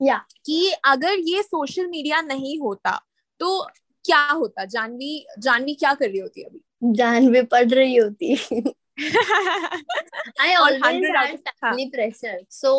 Yeah. 0.00 0.20
कि 0.46 0.72
अगर 0.84 1.18
ये 1.28 1.42
सोशल 1.42 1.86
मीडिया 1.86 2.20
नहीं 2.20 2.58
होता 2.60 2.90
तो 3.40 3.62
क्या 4.04 4.24
होता 4.30 4.64
जानवी 4.64 5.26
जानवी 5.38 5.74
क्या 5.74 5.94
कर 5.94 6.08
रही 6.08 6.18
होती 6.18 6.42
अभी 6.42 6.92
जानवी 6.96 7.42
पढ़ 7.42 7.68
रही 7.68 7.96
होती 7.96 8.36
I 10.40 10.54
always 10.54 11.06
had 11.16 11.40
family 11.60 11.90
pressure. 11.94 12.38
So 12.48 12.70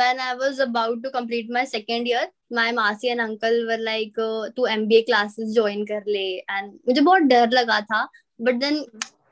when 0.00 0.20
I 0.20 0.34
was 0.34 0.58
about 0.58 1.02
to 1.04 1.10
complete 1.10 1.50
my 1.50 1.64
second 1.64 2.06
year, 2.06 2.22
my 2.50 2.72
masi 2.72 3.10
and 3.12 3.20
uncle 3.20 3.58
were 3.68 3.78
like, 3.88 4.18
uh, 4.18 4.48
"तू 4.56 4.66
MBA 4.68 5.02
classes 5.10 5.52
join 5.58 5.84
कर 5.86 6.02
ले." 6.08 6.26
And 6.50 6.72
मुझे 6.88 7.00
बहुत 7.00 7.22
डर 7.22 7.50
लगा 7.50 7.80
था. 7.80 8.08
But 8.40 8.60
then 8.60 8.80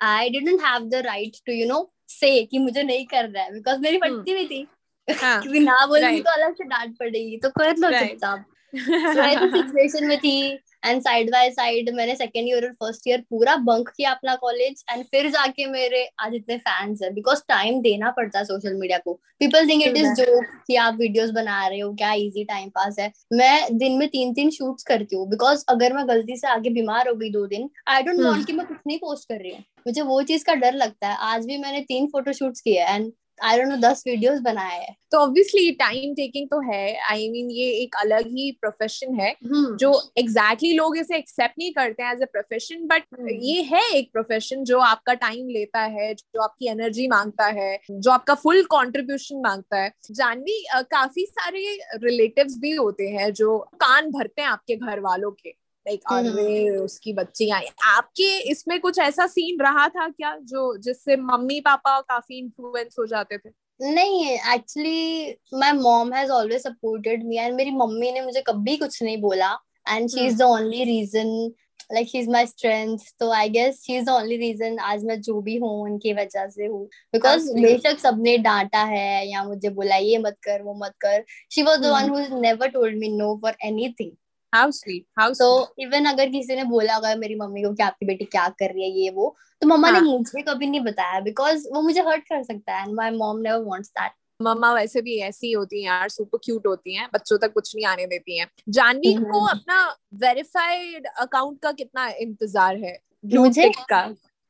I 0.00 0.28
didn't 0.28 0.60
have 0.60 0.88
the 0.90 1.02
right 1.08 1.40
to 1.48 1.56
you 1.60 1.68
know 1.72 1.80
say 2.20 2.46
कि 2.50 2.58
मुझे 2.58 2.82
नहीं 2.82 3.06
कर 3.06 3.28
रहा 3.28 3.42
है 3.42 3.50
because 3.52 3.80
मेरी 3.80 3.98
Hmm. 3.98 4.08
फटती 4.08 4.32
हुई 4.32 4.46
थी. 4.46 4.66
हाँ 5.12 5.40
क्योंकि 5.42 5.60
ना 5.60 5.84
बोलेगी 5.86 6.20
तो 6.20 6.30
अलग 6.32 6.54
से 6.54 6.64
डांट 6.64 6.96
पड़ेगी 6.98 7.36
तो 7.36 7.50
कर 7.50 7.76
लो 7.76 7.90
चुपचाप। 7.90 8.44
सिचुएशन 8.74 10.06
में 10.06 10.18
थी 10.18 10.58
एंड 10.84 11.00
साइड 11.02 11.30
बाय 11.30 11.50
साइड 11.50 11.88
मैंने 11.94 12.14
सेकेंड 12.16 12.48
ईयर 12.48 12.64
और 12.66 12.72
फ़र्स्ट 12.72 13.08
ईयर 13.08 13.20
पूरा 13.30 13.56
बंक 13.56 13.88
किया 13.88 14.10
अपना 14.10 14.34
कॉलेज 14.34 14.84
एंड 14.90 15.04
फिर 15.04 15.28
जाके 15.30 15.66
मेरे 15.66 16.04
आज 16.20 16.34
इतने 16.34 16.56
फैंस 16.58 17.00
है 17.02 17.10
बिकॉज़ 17.14 17.42
टाइम 17.48 17.80
देना 17.82 18.10
पड़ता 18.10 18.38
है 18.38 18.44
सोशल 18.44 18.74
मीडिया 18.74 18.98
को। 18.98 19.12
People 19.40 19.68
think 19.68 19.82
it 19.86 19.96
is 19.96 20.12
joke 20.14 20.44
कि 20.66 20.76
आप 20.76 20.96
वीडियोस 21.00 21.30
बना 21.30 21.66
रहे 21.66 21.80
हो 21.80 21.92
क्या 21.94 22.12
इजी 22.12 22.44
टाइम 22.44 22.68
पास 22.68 22.96
है। 22.98 23.10
मैं 23.32 23.78
दिन 23.78 23.98
में 23.98 24.08
तीन 24.08 24.32
तीन 24.34 24.50
शूट्स 24.50 24.82
करती 24.82 25.16
हूँ 25.16 25.28
बिकॉज़ 25.30 25.64
अगर 25.68 25.92
मैं 25.92 26.06
गलती 26.08 26.36
से 26.36 26.48
आगे 26.48 26.70
बीमार 26.70 27.08
हो 27.08 27.14
गई 27.14 27.30
दो 27.30 27.46
दिन 27.46 27.68
आई 27.88 28.02
डोंट. 28.02 28.20
वांट 28.20 28.46
कि 28.46 28.52
मैं 28.52 28.66
कुछ 28.66 28.78
नहीं 28.86 28.98
पोस्ट 28.98 29.28
कर 29.28 29.40
रही 29.42 29.50
हूँ। 29.50 29.64
मुझे 29.86 30.02
वो 30.02 30.22
चीज़ 30.22 30.44
का 30.44 30.54
डर 30.54 30.72
लगता 30.74 31.08
है। 31.08 31.16
आज 31.32 31.46
भी 31.46 31.58
मैंने 31.58 31.80
तीन 31.80 32.06
फ़ोटो 32.06 32.32
शूट्स 32.32 32.60
किए 32.60 32.84
एंड 32.84 33.12
आई 33.42 33.58
डोंट 33.58 33.68
नो 33.68 33.76
दस 33.76 34.02
वीडियोस 34.06 34.40
बनाए 34.40 34.78
हैं 34.78 34.96
तो 35.12 35.18
ऑब्वियसली 35.18 35.70
टाइम 35.70 36.14
टेकिंग 36.14 36.48
तो 36.48 36.60
है 36.72 36.96
आई 36.96 37.26
I 37.26 37.30
मीन 37.30 37.46
mean, 37.46 37.56
ये 37.56 37.70
एक 37.82 37.94
अलग 37.96 38.26
ही 38.26 38.50
प्रोफेशन 38.60 39.14
है 39.14 39.34
hmm. 39.34 39.76
जो 39.76 39.92
एग्जैक्टली 40.18 40.68
exactly 40.68 40.76
लोग 40.76 40.96
इसे 40.98 41.16
एक्सेप्ट 41.16 41.54
नहीं 41.58 41.72
करते 41.72 42.02
हैं 42.02 42.12
एज 42.12 42.22
ए 42.22 42.24
प्रोफेशन 42.24 42.86
बट। 42.86 43.02
ये 43.42 43.62
है 43.62 43.82
एक 43.90 44.12
प्रोफेशन 44.12 44.64
जो 44.64 44.78
आपका 44.78 45.14
टाइम 45.14 45.48
लेता 45.48 45.80
है 45.80 46.14
जो 46.14 46.42
आपकी 46.42 46.68
एनर्जी 46.68 47.08
माँगता 47.08 47.46
है 47.46 47.78
जो 47.90 48.10
आपका 48.10 48.34
फुल 48.34 48.62
कॉन्ट्रीब्यूशन 48.64 49.40
माँगता 49.40 49.76
है 49.76 49.92
जानवी 50.10 50.64
अ, 50.74 50.80
काफ़ी 50.82 51.26
सारे 51.26 51.78
रिलेटिव 51.94 52.46
भी 52.58 52.72
होते 52.72 53.08
हैं 53.08 53.32
जो 53.32 53.58
कान 53.58 54.10
भरते 54.10 54.42
हैं 54.42 54.48
आपके 54.48 54.76
घर 54.76 55.00
वालों 55.00 55.30
के 55.30 55.59
लाइक 55.86 56.00
हम्म। 56.08 56.30
अरे 56.30 56.76
उसकी 56.76 57.12
बच्ची 57.12 57.48
आई 57.50 57.66
आपके 57.88 58.28
इसमें 58.50 58.78
कुछ 58.80 58.98
ऐसा 58.98 59.26
सीन 59.28 59.60
रहा 59.60 59.86
था 59.88 60.08
क्या 60.08 60.36
जो 60.44 60.76
जिससे 60.78 61.16
मम्मी 61.18 61.60
पापा 61.60 62.00
काफ़ी 62.00 62.38
इन्फ्लुएंस 62.38 62.96
हो 62.98 63.06
जाते 63.06 63.38
थे? 63.38 63.50
नहीं 63.80 64.26
actually 64.54 65.30
my 65.54 65.72
mom 65.72 66.12
has 66.12 66.30
always 66.30 66.62
supported 66.62 67.24
me 67.26 67.36
and 67.38 67.54
मेरी 67.54 67.70
मम्मी 67.70 68.12
ने 68.12 68.20
मुझे 68.20 68.42
कभी 68.46 68.76
कुछ 68.76 69.02
नहीं 69.02 69.16
बोला। 69.20 69.56
And 69.86 70.08
she 70.08 70.26
is 70.26 70.36
the 70.38 70.42
only 70.42 70.84
reason 70.84 71.52
like 71.92 72.08
she 72.08 72.18
is 72.18 72.28
my 72.30 72.46
strength 72.46 72.98
तो 73.20 73.30
I 73.32 73.48
guess 73.48 73.80
she 73.84 73.96
is 73.96 74.04
the 74.04 74.10
only 74.10 74.36
reason 74.36 74.78
आज 74.78 75.04
मैं 75.04 75.20
जो 75.20 75.40
भी 75.42 75.56
हूँ 75.56 75.70
उनकी 75.82 76.12
वजह 76.12 76.46
से 76.48 76.66
हूँ। 76.66 76.84
बिकॉज़. 77.14 77.50
बेशक 77.54 77.98
सबने 77.98 78.36
डांटा 78.38 78.82
है 78.84 79.26
या 79.28 79.42
मुझे 79.44 79.68
बोला 79.70 79.96
ये 79.96 80.18
मत 80.18 80.36
कर 80.42 80.62
वो 80.62 80.74
मत 80.84 80.94
कर। 81.00 81.24
She 81.52 81.62
was 81.62 81.80
the 81.80 81.86
one 81.86 82.10
who 82.10 82.40
never 82.40 82.68
told 82.68 82.98
me 82.98 83.08
no 83.16 83.34
for 83.42 83.56
anything 83.64 84.10
how 84.52 84.70
sweet 84.70 85.04
how 85.18 85.32
तो 85.34 85.74
इवन 85.78 86.04
अगर 86.04 86.28
किसी 86.28 86.56
ने 86.56 86.64
बोला 86.64 86.94
अगर 86.94 87.18
मेरी 87.18 87.34
मम्मी 87.34 87.62
को 87.62 87.72
कि 87.72 87.82
आपकी 87.82 88.06
बेटी 88.06 88.24
क्या 88.26 88.48
कर 88.50 88.72
रही 88.72 88.82
है 88.82 88.90
ये 88.92 89.10
वो 89.10 89.34
तो 89.62 89.66
मम्मा 89.66 89.90
ने 89.90 89.98
हाँ. 89.98 90.06
मुझे 90.08 90.42
कभी 90.42 90.66
नहीं 90.66 90.80
बताया 90.80 91.20
बिकॉज़ 91.20 91.66
वो 91.72 91.82
मुझे 91.82 92.00
हर्ट 92.00 92.24
कर 92.24 92.42
सकता 92.42 92.76
है 92.76 92.86
and 92.86 92.94
my 92.94 93.10
mom 93.10 93.40
never 93.40 93.64
wants 93.64 93.88
that 93.90 94.12
मम्मा 94.40 94.72
वैसे 94.74 95.00
भी 95.00 95.18
ऐसी 95.20 95.52
होती 95.52 95.78
हैं 95.78 95.86
यार 95.86 96.08
सुपर 96.08 96.38
क्यूट 96.44 96.66
होती 96.66 96.94
हैं 96.94 97.08
बच्चों 97.14 97.38
तक 97.38 97.52
कुछ 97.52 97.74
नहीं 97.76 97.86
आने 97.86 98.06
देती 98.06 98.38
हैं 98.38 98.46
जानवी 98.68 99.12
हम्म। 99.12 99.30
को 99.30 99.44
अपना 99.46 99.84
वेरीफाइड 100.14 101.06
अकाउंट 101.18 101.60
का 101.62 101.72
कितना 101.72 102.08
इंतज़ार 102.08 102.76
है 102.76 102.98
मुझे? 103.24 103.68
का 103.88 104.02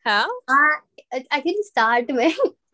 हाँ? 0.06 0.28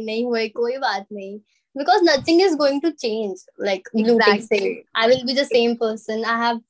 नहीं 0.00 0.24
हुए 0.24 0.48
बात 0.78 1.06
नहीं। 1.12 1.40
Because 1.76 2.02
nothing 2.02 2.42
is 2.42 2.54
going 2.54 2.82
to 2.82 2.90
change 2.90 3.46
like 3.60 3.88
I 4.96 5.08
will 5.08 5.24
be 5.24 5.34
person 5.74 6.24
I 6.24 6.46
have 6.46 6.60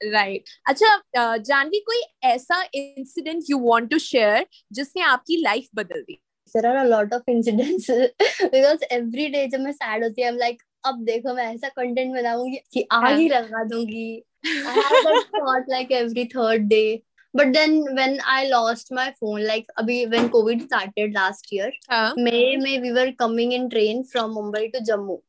right 0.00 0.44
अच्छा 0.66 1.36
जानवी 1.36 1.80
कोई 1.80 2.02
ऐसा 2.24 2.62
incident 2.74 3.42
you 3.50 3.58
want 3.58 3.90
to 3.90 3.98
share 3.98 4.46
जिसने 4.72 5.02
आपकी 5.02 5.42
लाइफ 5.42 5.68
बदल 5.74 6.00
दी? 6.00 6.20
There 6.54 6.66
are 6.66 6.76
a 6.76 6.84
lot 6.84 7.12
of 7.14 7.30
incidents 7.30 7.90
because 7.90 8.84
every 8.92 9.26
day 9.28 9.46
जब 9.46 9.60
मैं 9.60 9.72
सैड 9.72 10.04
होती 10.04 10.22
हूँ 10.22 10.36
लाइक 10.38 10.62
अब 10.86 11.04
देखो 11.04 11.34
मैं 11.34 11.44
ऐसा 11.54 11.68
कंटेंट 11.68 12.14
बनाऊँगी 12.14 12.60
कि 12.72 12.86
आग 12.92 13.18
ही 13.18 13.28
हाँ। 13.28 13.40
लगा 13.40 13.64
दूँगी। 13.64 14.24
Not 14.46 15.64
like 15.70 15.92
every 15.92 16.24
third 16.24 16.62
day 16.68 17.02
but 17.34 17.46
then 17.46 17.82
when 17.96 18.18
I 18.20 18.48
lost 18.48 18.92
my 18.92 19.10
phone 19.10 19.40
like 19.40 19.70
अभी 19.78 20.04
when 20.06 20.28
covid 20.28 20.62
started 20.62 21.14
last 21.14 21.52
year 21.54 21.72
May 22.18 22.56
में 22.56 22.78
we 22.82 22.90
were 22.90 23.10
coming 23.10 23.52
in 23.52 23.68
train 23.68 24.02
from 24.02 24.30
Mumbai 24.30 24.66
to 24.68 24.78
Jammu 24.84 25.20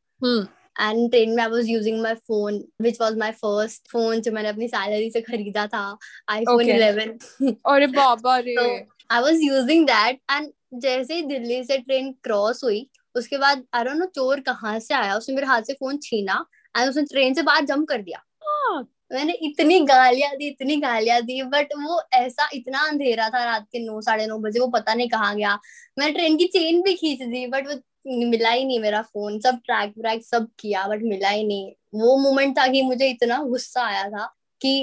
and 0.80 1.12
train 1.14 1.36
में 1.36 1.44
I 1.44 1.48
was 1.48 1.70
using 1.70 2.02
my 2.02 2.14
phone 2.30 2.60
which 2.86 3.00
was 3.00 3.18
my 3.24 3.32
first 3.40 3.90
phone 3.94 4.22
जो 4.22 4.32
मैंने 4.32 4.50
अपनी 4.50 4.68
salary 4.68 5.10
से 5.12 5.22
खरीदा 5.22 5.66
था 5.68 5.98
iPhone 6.32 6.64
Okay. 6.64 6.78
11 6.78 7.54
अरे 7.74 7.88
बाबा 7.88 8.38
रे। 8.38 8.56
तो 8.56 8.68
I 9.12 9.22
was 9.22 9.44
using 9.44 9.86
that 9.88 10.20
and 10.32 10.52
जैसे 10.82 11.16
ही 11.16 11.22
दिल्ली 11.28 11.64
से 11.64 11.78
ट्रेन 11.78 12.12
क्रॉस 12.24 12.64
हुई 12.64 12.90
उसके 13.16 13.38
बाद 13.38 13.64
आई 13.74 13.84
डोंट 13.84 13.98
नो 13.98 14.06
चोर 14.16 14.40
कहाँ 14.40 14.80
से 14.80 14.94
आया 14.94 15.16
उसने 15.18 15.36
मेरे 15.36 15.48
हाथ 15.48 15.62
से 15.62 15.74
फ़ोन 15.74 15.98
छीना 16.04 16.46
एंड 16.76 16.90
उसने 16.90 17.04
ट्रेन 17.04 17.34
से 17.34 17.42
बाहर 17.42 17.66
जंप 17.66 17.88
कर 17.90 18.02
दिया। 18.02 18.24
हाँ, 18.46 18.82
मैंने 19.14 19.34
इतनी 19.42 19.80
गालियाँ 19.86 20.36
दी 20.38 20.48
इतनी 20.48 20.76
गालियाँ 20.78 21.22
दी 21.22 21.42
बट 21.44 21.74
वो 21.78 22.02
ऐसा 22.14 22.50
इतना 22.54 22.80
अंधेरा 22.88 23.30
था 23.30 23.44
रात 23.46 23.66
के 23.72 23.80
नौ 23.86 24.02
साढ़े 24.02 24.28
नौ 24.28 24.38
बजे 24.40 24.60
वो 24.60 24.68
पता 24.68 24.94
नहीं 24.94 25.10
कहाँ 25.10 25.36
गया। 25.36 25.58
मैंने 26.00 26.12
ट्रेन 26.14 26.38
की 26.38 26.46
चेन 26.48 26.82
भी 26.82 26.94
खींच 26.96 27.22
दी 27.22 27.46
बट 27.48 27.68
वो 27.68 27.76
मिला 28.10 28.50
ही 28.50 28.66
नहीं 28.66 28.80
मेरा 28.80 29.01
फ़ोन 29.04 29.39
सब 29.39 29.60
ट्रैक 29.66 29.94
व्रैक 29.98 30.24
सब 30.25 30.48
किया 30.60 30.88
बट 30.88 31.04
मिला 31.04 31.30
ही 31.30 31.44
नहीं। 31.44 31.72
वो 31.96 32.18
मोमेंट 32.18 32.58
था 32.58 32.68
कि 32.68 32.82
मुझे 32.82 33.10
इतना 33.10 33.42
गुस्सा 33.44 33.84
आया 33.86 34.08
था 34.10 34.25
कि 34.62 34.74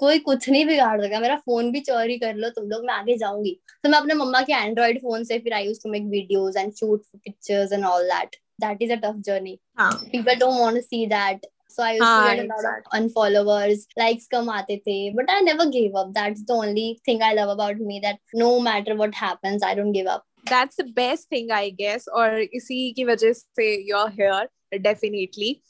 कोई 0.00 0.18
कुछ 0.18 0.48
नहीं 0.48 0.66
बिगाड़ 0.66 1.00
सका। 1.02 1.20
मेरा 1.20 1.36
फ़ोन 1.36 1.70
भी 1.72 1.80
चोरी 1.80 2.18
कर 2.18 2.34
लो 2.34 2.48
तुम 2.50 2.68
लोग 2.70 2.84
मैं 2.86 2.94
आगे 2.94 3.16
जाऊँगी। 3.18 3.56
तो 3.84 3.88
मैं 3.88 3.98
अपने 3.98 4.14
मम्मा 4.14 4.40
के 4.42 4.52
एंड्रॉइड 4.54 5.00
फ़ोन 5.02 5.24
से 5.24 5.38
फिर 5.38 5.54
I 5.54 5.74
to 5.84 5.90
make 5.90 6.02
videos 6.10 6.56
and 6.56 6.72
shoot 6.72 7.02
pictures 7.14 7.72
and 7.72 7.84
all 7.84 8.04
that 8.08 8.36
that 8.60 8.82
is 8.82 8.92
a 8.92 8.96
tough 9.04 9.22
journey 9.26 9.58
people 9.80 10.34
don't 10.34 10.60
want 10.60 10.76
to 10.76 10.80
see 10.80 11.06
that 11.06 11.46
so 11.70 11.82
I 11.82 11.98
to 11.98 12.04
get 12.04 12.40
a 12.40 12.42
lot 12.44 12.66
of 12.66 12.96
unfollowers 12.96 13.86
likes 13.98 14.26
कम 14.26 14.50
आते 14.50 14.76
थे 14.76 14.98
but 15.14 15.30
I 15.30 15.40
never 15.40 15.68
give 15.70 15.98
up 16.00 16.08
that's 16.18 16.40
the 16.40 16.50
only 16.50 16.92
thing 17.08 17.22
I 17.22 17.34
love 17.34 17.50
about 17.50 17.80
me 17.80 18.00
that 18.00 18.18
no 18.36 18.58
matter 18.60 18.94
what 18.94 19.16
happens 19.16 19.64
I 19.64 19.74
don't 19.74 19.92
give 19.94 20.10
up 20.10 20.24
that's 20.48 20.80
the 20.80 20.84
best 20.96 21.32
thing 21.32 21.50
I 21.52 21.70
guess 21.70 22.08
और 22.08 22.40
इसी 22.40 22.92
की 22.92 23.04
वजह 23.04 23.32
से 23.32 23.74
you 23.88 23.96
are 23.96 24.12
here 24.20 24.78
definitely 24.78 25.60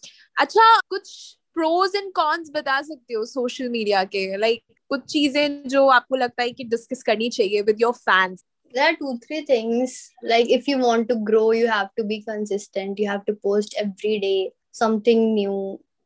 अच्छा 0.41 0.79
कुछ 0.91 1.37
pros 1.55 1.97
and 1.97 2.13
cons 2.13 2.51
बता 2.55 2.81
सकते 2.83 3.15
हो 3.15 3.25
सोशल 3.25 3.69
मीडिया 3.69 4.05
के? 4.05 4.37
लाइक 4.37 4.61
like, 4.61 4.79
कुछ 4.89 5.05
चीज़ें 5.13 5.69
जो 5.69 5.87
आपको 5.89 6.17
लगता 6.17 6.43
है 6.43 6.51
कि 6.51 6.65
डिस्कस 6.65 7.03
करनी 7.03 7.29
चाहिए 7.29 7.63
with 7.63 7.81
your 7.81 7.93
fans 7.93 8.45
there 8.75 8.87
are 8.91 8.97
two 9.01 9.11
three 9.25 9.41
things. 9.47 9.93
Like 10.31 10.49
if 10.51 10.69
you 10.69 10.79
want 10.79 11.09
to 11.09 11.17
grow 11.27 11.53
you 11.53 11.67
have 11.69 11.91
to 11.99 12.05
be 12.05 12.17
consistent. 12.23 12.99
You 12.99 13.09
have 13.09 13.25
to 13.27 13.35
post 13.47 13.77
every 13.83 14.19
day 14.19 14.39
something 14.81 15.25
new 15.35 15.59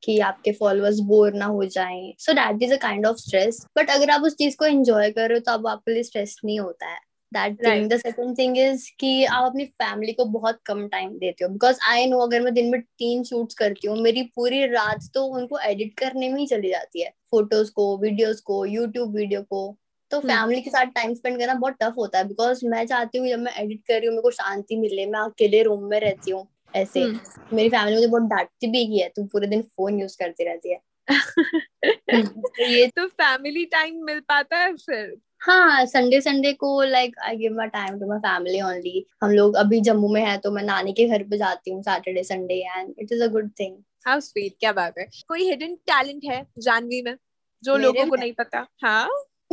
कि 0.02 0.18
आपके 0.20 0.52
फॉलोअर्स 0.52 0.98
बोर 0.98 1.32
ना 1.34 1.46
हो 1.46 1.64
जाएँ. 1.64 2.14
So 2.18 2.32
that 2.32 2.62
is 2.62 2.72
a 2.72 2.76
kind 2.76 3.06
of 3.06 3.16
stress 3.16 3.64
but 3.76 3.90
अगर 3.90 4.10
आप 4.10 4.22
उस 4.22 4.34
चीज़ 4.36 4.56
को 4.56 4.64
enjoy 4.64 5.10
कर 5.10 5.38
तो 5.38 5.52
अब 5.52 5.66
आपके 5.66 5.94
लिए 5.94 6.02
स्ट्रेस 6.02 6.36
नहीं 6.44 6.60
होता 6.60 6.86
है. 6.86 7.00
That 7.32 7.56
thing 7.66 7.88
the 7.90 7.96
second 7.96 8.38
thing 8.38 8.58
is 8.58 8.90
कि 9.00 9.24
आप 9.24 9.44
अपनी 9.44 9.64
फैमिली 9.64 10.12
को 10.12 10.24
बहुत 10.24 10.60
कम 10.66 10.86
टाइम 10.88 11.10
देते 11.10 11.44
हो। 11.44 11.50
बिकॉज़ 11.50 11.78
आई 11.88 12.06
नो 12.06 12.18
अगर 12.18 12.40
मैं 12.40 12.54
दिन 12.54 12.70
में 12.70 12.80
तीन 12.80 13.24
शूट्स 13.24 13.54
करती 13.54 13.88
हूँ 13.88 13.96
मेरी 13.98 14.22
पूरी 14.36 14.66
रात 14.66 15.08
तो 15.14 15.24
उनको 15.24 15.58
एडिट 15.58 15.98
करने 16.00 16.28
में 16.28 16.38
ही 16.40 16.46
चली 16.46 16.70
जाती 16.70 17.02
है। 17.02 17.10
फ़ोटोज़ 17.30 17.72
को 17.72 17.96
वीडियोज़ 17.98 18.42
को 18.42 18.64
यूट्यूब 18.66 19.14
वीडियो 19.16 19.42
को। 19.42 19.76
तो। 20.10 20.20
फैमिली 20.20 20.60
के 20.60 20.70
साथ 20.70 20.86
टाइम 20.86 21.14
स्पेंड 21.14 21.38
करना 21.38 21.54
बहुत 21.54 21.76
टफ 21.82 21.94
होता 21.98 22.18
है। 22.18 22.28
बिकॉज़ 22.28 22.66
मैं 22.66 22.86
चाहती 22.86 23.18
हूँ 23.18 23.28
जब 23.28 23.38
मैं 23.38 23.52
एडिट 23.52 23.80
कर 23.88 23.94
रही 23.94 24.06
हूँ 24.06 24.14
मेरे 24.14 24.22
को 24.22 24.30
शांति 24.30 24.76
मिले 24.76 25.06
मैं 25.06 25.20
अकेले 25.20 25.62
रूम 25.62 25.84
में 25.84 26.00
रहती 26.00 26.30
हूँ 26.30 26.46
ऐसे। 26.76 27.00
हम्म। 27.00 27.56
मेरी 27.56 27.68
फैमिली 27.68 27.96
मुझे 27.96 28.06
बहुत 28.06 28.22
डांटती 28.22 28.66
भी 28.66 28.98
है 28.98 29.08
तू 29.08 29.24
पूरे 29.24 29.46
दिन 29.46 29.62
फ़ोन 29.62 30.00
यूज़ 30.00 30.16
करती 30.18 30.44
रहती 30.44 30.72
है। 30.72 30.80
तो 32.10 32.64
ये 32.64 32.86
तो 32.86 33.06
फैमिली 33.06 33.64
टाइम 33.64 34.04
मिल 34.04 34.20
पाता 34.20 34.56
है 34.56 34.76
फिर? 34.76 35.16
हाँ 35.40 35.86
संडे 35.86 36.20
संडे 36.20 36.52
को 36.52 36.82
like 36.82 37.18
I 37.18 37.36
give 37.36 37.56
my 37.56 37.66
time 37.66 38.00
to 38.00 38.06
my 38.06 38.18
family 38.18 38.60
only 38.60 39.06
हम 39.22 39.30
लोग 39.30 39.54
अभी 39.54 39.80
जम्मू 39.80 40.08
में 40.08 40.24
है 40.24 40.38
तो 40.38 40.50
मैं 40.50 40.62
नानी 40.62 40.92
के 40.92 41.08
घर 41.08 41.22
पे 41.22 41.38
जाती 41.38 41.70
हूँ 41.70 41.82
Saturday 41.82 42.24
Sunday 42.24 42.54
and 42.54 42.94
it 42.98 43.12
is 43.12 43.22
a 43.22 43.26
good 43.26 43.50
thing 43.60 43.76
how 44.06 44.20
sweet 44.20 44.54
क्या 44.60 44.72
बात 44.72 44.94
है। 44.98 45.08
कोई 45.28 45.44
हिडन 45.44 45.74
टैलेंट 45.74 46.24
है 46.24 46.46
जानवी 46.58 47.02
में 47.02 47.16
जो 47.64 47.76
लोगों 47.76 48.06
को 48.06 48.16
नहीं 48.16 48.32
पता? 48.32 48.66
हाँ? 48.82 49.10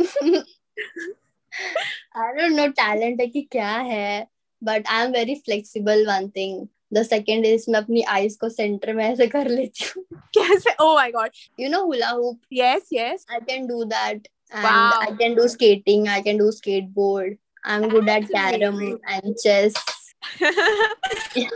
I 2.16 2.38
don't 2.38 2.56
know 2.56 2.68
talent 2.68 3.20
है 3.20 3.26
कि 3.26 3.42
क्या 3.42 3.70
है 3.70 4.28
but 4.64 4.80
I 4.80 5.06
am 5.06 5.14
very 5.14 5.34
flexible 5.34 6.06
one 6.06 6.28
thing. 6.28 6.66
The 6.94 7.02
second 7.02 7.46
is 7.46 7.64
मैं 7.70 7.80
अपनी 7.80 8.02
आईज 8.02 8.36
को 8.36 8.48
सेंटर 8.48 8.92
में 8.92 9.04
ऐसे 9.04 9.26
कर 9.26 9.48
लेती 9.48 9.84
हूँ। 9.96 10.04
कैसे? 10.38 10.74
ओ 10.80 10.96
I 10.96 11.10
God 11.10 11.30
you 11.60 11.68
know 11.70 11.84
hula 11.84 12.08
I 12.08 13.40
can 13.40 13.66
do 13.66 13.84
that 13.84 14.28
I 14.54 15.12
can 15.16 15.34
do 15.34 15.48
skating 15.48 16.08
I 16.08 16.20
can 16.20 16.38
do 16.38 16.50
skateboard 16.50 17.36
I 17.66 17.76
am 17.76 17.88
good 17.90 18.08
at 18.08 18.24
carrom 18.24 18.82
and 18.82 19.34
chess 19.34 19.74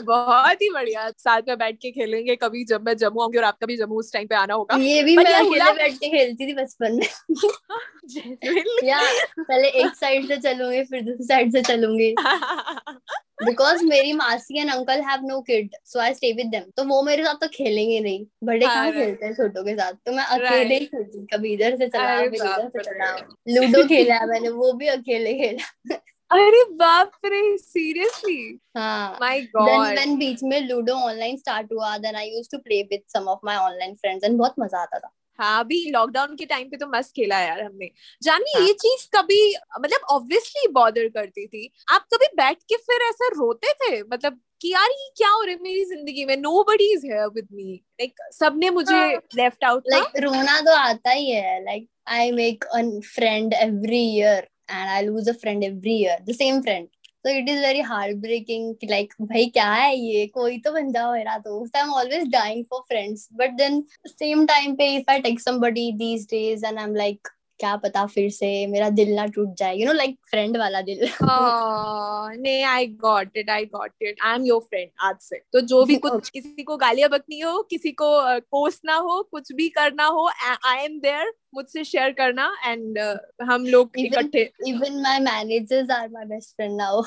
बहुत 0.03 0.63
ही 0.63 0.69
बढ़िया। 0.71 1.11
साथ 1.11 1.43
में 1.49 1.59
बैठ 1.59 1.77
के 1.77 1.91
खेलेंगे 1.91 2.37
कभी 2.37 2.65
जब 2.65 2.83
मैं 2.87 2.97
जम्मू 2.97 3.21
आऊँगी 3.23 3.39
और 3.39 3.45
आपका 3.45 3.67
भी 3.67 3.77
जम्मू 3.77 3.99
उस 3.99 4.13
टाइम 4.13 4.27
पे 4.27 4.35
आना 4.35 4.55
होगा। 4.55 4.77
ये 4.77 5.03
भी 5.03 5.17
मैं 5.17 5.25
अकेले 5.25 5.73
बैठ 5.73 5.93
के 5.93 6.09
खेलती 6.09 6.47
थी 6.47 6.53
बचपन 6.55 6.95
में। 6.95 7.07
या 8.89 9.01
पहले 9.39 9.69
एक 9.69 9.95
साइड 9.95 10.29
से 10.29 10.37
चलूँगी 10.37 10.83
फिर 10.85 11.03
दूसरी 11.03 11.25
साइड 11.25 11.53
से 11.53 11.63
चलूँगी। 11.63 12.15
बिकॉज़ 13.41 13.83
मेरी 13.85 14.13
मासी 14.13 14.61
and 14.61 14.71
uncle 14.73 15.01
have 15.01 15.21
no 15.25 15.41
kid 15.41 15.75
so 15.85 16.01
I 16.01 16.15
stay 16.15 16.33
with 16.33 16.47
them 16.47 16.63
तो 16.77 16.85
वो 16.85 17.03
मेरे 17.03 17.25
साथ 17.25 17.35
तो 17.41 17.49
खेलेंगे 17.55 18.01
नहीं. 18.01 18.25
बड़े 18.45 18.67
हाँ, 18.67 18.75
कहाँ 18.75 18.93
खेलते 18.93 19.27
हैं 19.27 19.33
छोटों 19.35 19.65
के 19.65 19.75
साथ? 19.77 19.93
तो 20.07 20.13
मैं 20.13 20.25
अकेले 20.25 20.79
ही 20.79 20.87
खेलती 20.87 21.27
कभी 21.27 21.53
इधर 21.53 21.77
से 21.77 21.89
चला 21.89 22.17
फिर 22.21 22.35
इधर 22.35 22.69
से 22.69 22.83
चला. 22.83 23.11
लूडो 23.49 23.87
खेला 23.89 24.15
है 24.15 24.27
मैंने 24.29 24.49
वो 24.49 24.73
भी 24.73 24.87
अकेले 24.89 25.35
खेला. 25.35 25.95
अरे 26.31 26.63
बाप 26.75 27.13
रे 27.27 27.57
सीरियसली 27.59 28.59
हाँ. 28.77 29.17
माय 29.21 29.41
देन 29.41 29.51
गॉड 29.57 29.87
व्हेन 29.95 30.17
बीच 30.19 30.43
में 30.43 30.61
लूडो 30.69 30.95
ऑनलाइन 31.07 31.37
स्टार्ट 31.37 31.73
हुआ 31.73 31.97
then 31.99 32.17
I 32.17 32.29
used 32.29 32.51
to 32.53 32.59
play 32.59 32.83
with 32.83 33.03
some 33.13 33.29
of 33.29 33.41
my 33.45 33.57
online 33.57 33.95
friends 33.95 34.25
and 34.25 34.39
बहुत 34.39 34.55
मज़ा 34.59 34.83
आता 34.83 34.99
था. 34.99 35.11
हाँ 35.41 35.61
अभी 35.61 35.91
लॉकडाउन 35.91 36.37
के 36.37 36.45
टाइम 36.45 36.69
पे 36.69 36.77
तो 36.77 36.87
मस्त 36.87 37.11
खेला 37.11 37.39
यार 37.41 37.63
हमने। 37.63 37.91
जानवी 38.23 38.53
हाँ। 38.57 38.67
ये 38.67 38.73
चीज़ 38.73 39.07
कभी 39.17 39.55
मतलब 39.81 40.01
ऑब्वियसली 40.11 40.69
बॉदर 40.73 41.09
करती 41.09 41.47
थी। 41.47 41.71
आप 41.93 42.07
कभी 42.15 42.27
बैठ 42.37 42.57
के 42.69 42.77
फिर 42.77 43.03
ऐसा 43.09 43.29
रोते 43.29 43.73
थे? 43.73 44.03
मतलब 44.03 44.41
कि 44.61 44.73
यार 44.73 44.91
ये 44.91 45.09
क्या 45.17 45.29
हो 45.31 45.43
रहा 45.43 45.53
है 45.53 45.63
मेरी 45.63 45.85
ज़िंदगी 45.85 46.25
में? 46.25 46.37
No 46.37 46.63
buddy 46.63 46.93
is 46.93 47.07
here 47.07 47.27
with 47.27 47.49
me 47.53 47.73
like 48.01 48.15
सबने 48.33 48.71
मुझे। 48.71 49.17
लेफ़्ट 49.17 49.65
आउट 49.65 49.85
like 49.95 50.21
रोना 50.23 50.61
तो 50.61 50.75
आता 50.77 51.11
ही 51.11 51.31
है। 51.31 51.65
Like 51.65 51.87
I 52.07 52.31
make 52.33 52.65
a 52.79 52.83
friend 53.17 53.55
every 53.55 54.05
year 54.19 54.39
and 54.69 54.91
I 54.91 55.03
lose 55.03 55.29
a 55.29 55.35
friend 55.35 55.65
every 55.65 55.95
year. 55.95 56.17
The 56.27 56.35
same 56.35 56.63
friend. 56.63 56.89
So 57.25 57.31
it 57.31 57.49
is 57.49 57.59
very 57.61 57.81
hard 57.83 58.21
breaking 58.21 58.89
like 58.91 59.13
भाई 59.23 59.47
क्या 59.55 59.71
है 59.73 59.97
ये? 59.97 60.27
कोई 60.27 60.59
तो 60.59 60.73
बंदा 60.73 61.03
हो 61.05 61.13
मेरा 61.13 61.37
दोस्त। 61.39 61.77
I 61.77 61.83
am 61.83 61.93
always 61.95 62.29
dying 62.33 62.65
for 62.71 62.81
friends 62.89 63.29
but 63.41 63.51
then 63.57 63.83
same 64.07 64.47
time 64.47 64.75
पे 64.77 64.95
if 64.97 65.11
I 65.11 65.21
take 65.21 65.41
somebody 65.41 65.91
these 65.99 66.27
days 66.31 66.67
and 66.67 66.79
I 66.79 66.85
am 66.85 66.95
like 66.97 67.29
क्या 67.61 67.75
पता 67.77 68.05
फिर 68.07 68.29
से 68.31 68.67
मेरा 68.67 68.89
दिल 68.91 69.13
ना 69.15 69.25
टूट 69.35 69.55
जाए। 69.59 69.75
यू 69.77 69.87
नो 69.87 69.93
लाइक 69.93 70.17
फ्रेंड 70.31 70.57
वाला 70.57 70.81
दिल। 70.83 71.07
हाँ, 71.23 72.35
नहीं 72.37 72.63
I 72.65 72.87
got 73.03 73.37
it 73.37 73.51
I 73.51 73.65
got 73.75 73.93
it 74.03 74.23
I 74.25 74.35
am 74.35 74.45
your 74.45 74.61
friend 74.61 74.89
आज 75.01 75.17
से। 75.21 75.41
तो 75.53 75.61
जो 75.61 75.85
भी 75.85 75.97
कुछ 75.97 76.29
किसी 76.35 76.63
को 76.63 76.77
गालियाँ 76.77 77.11
बकनी 77.11 77.41
हो 77.41 77.61
किसी 77.71 77.91
को 77.93 78.09
कोसना 78.41 78.95
हो 78.99 79.23
कुछ 79.33 79.53
भी 79.53 79.69
करना 79.69 80.07
हो 80.07 80.29
आई 80.67 80.85
एम 80.85 80.99
देयर 81.01 81.33
मुझसे 81.55 81.85
शेयर 81.85 82.11
करना 82.13 82.51
एंड 82.67 82.99
हम 83.43 83.65
लोग 83.67 83.99
इकट्ठे 83.99 84.45
even 84.69 84.99
my 85.03 85.15
managers 85.21 85.91
are 85.91 86.09
my 86.09 86.25
best 86.25 86.55
friend 86.57 86.77
now. 86.77 87.05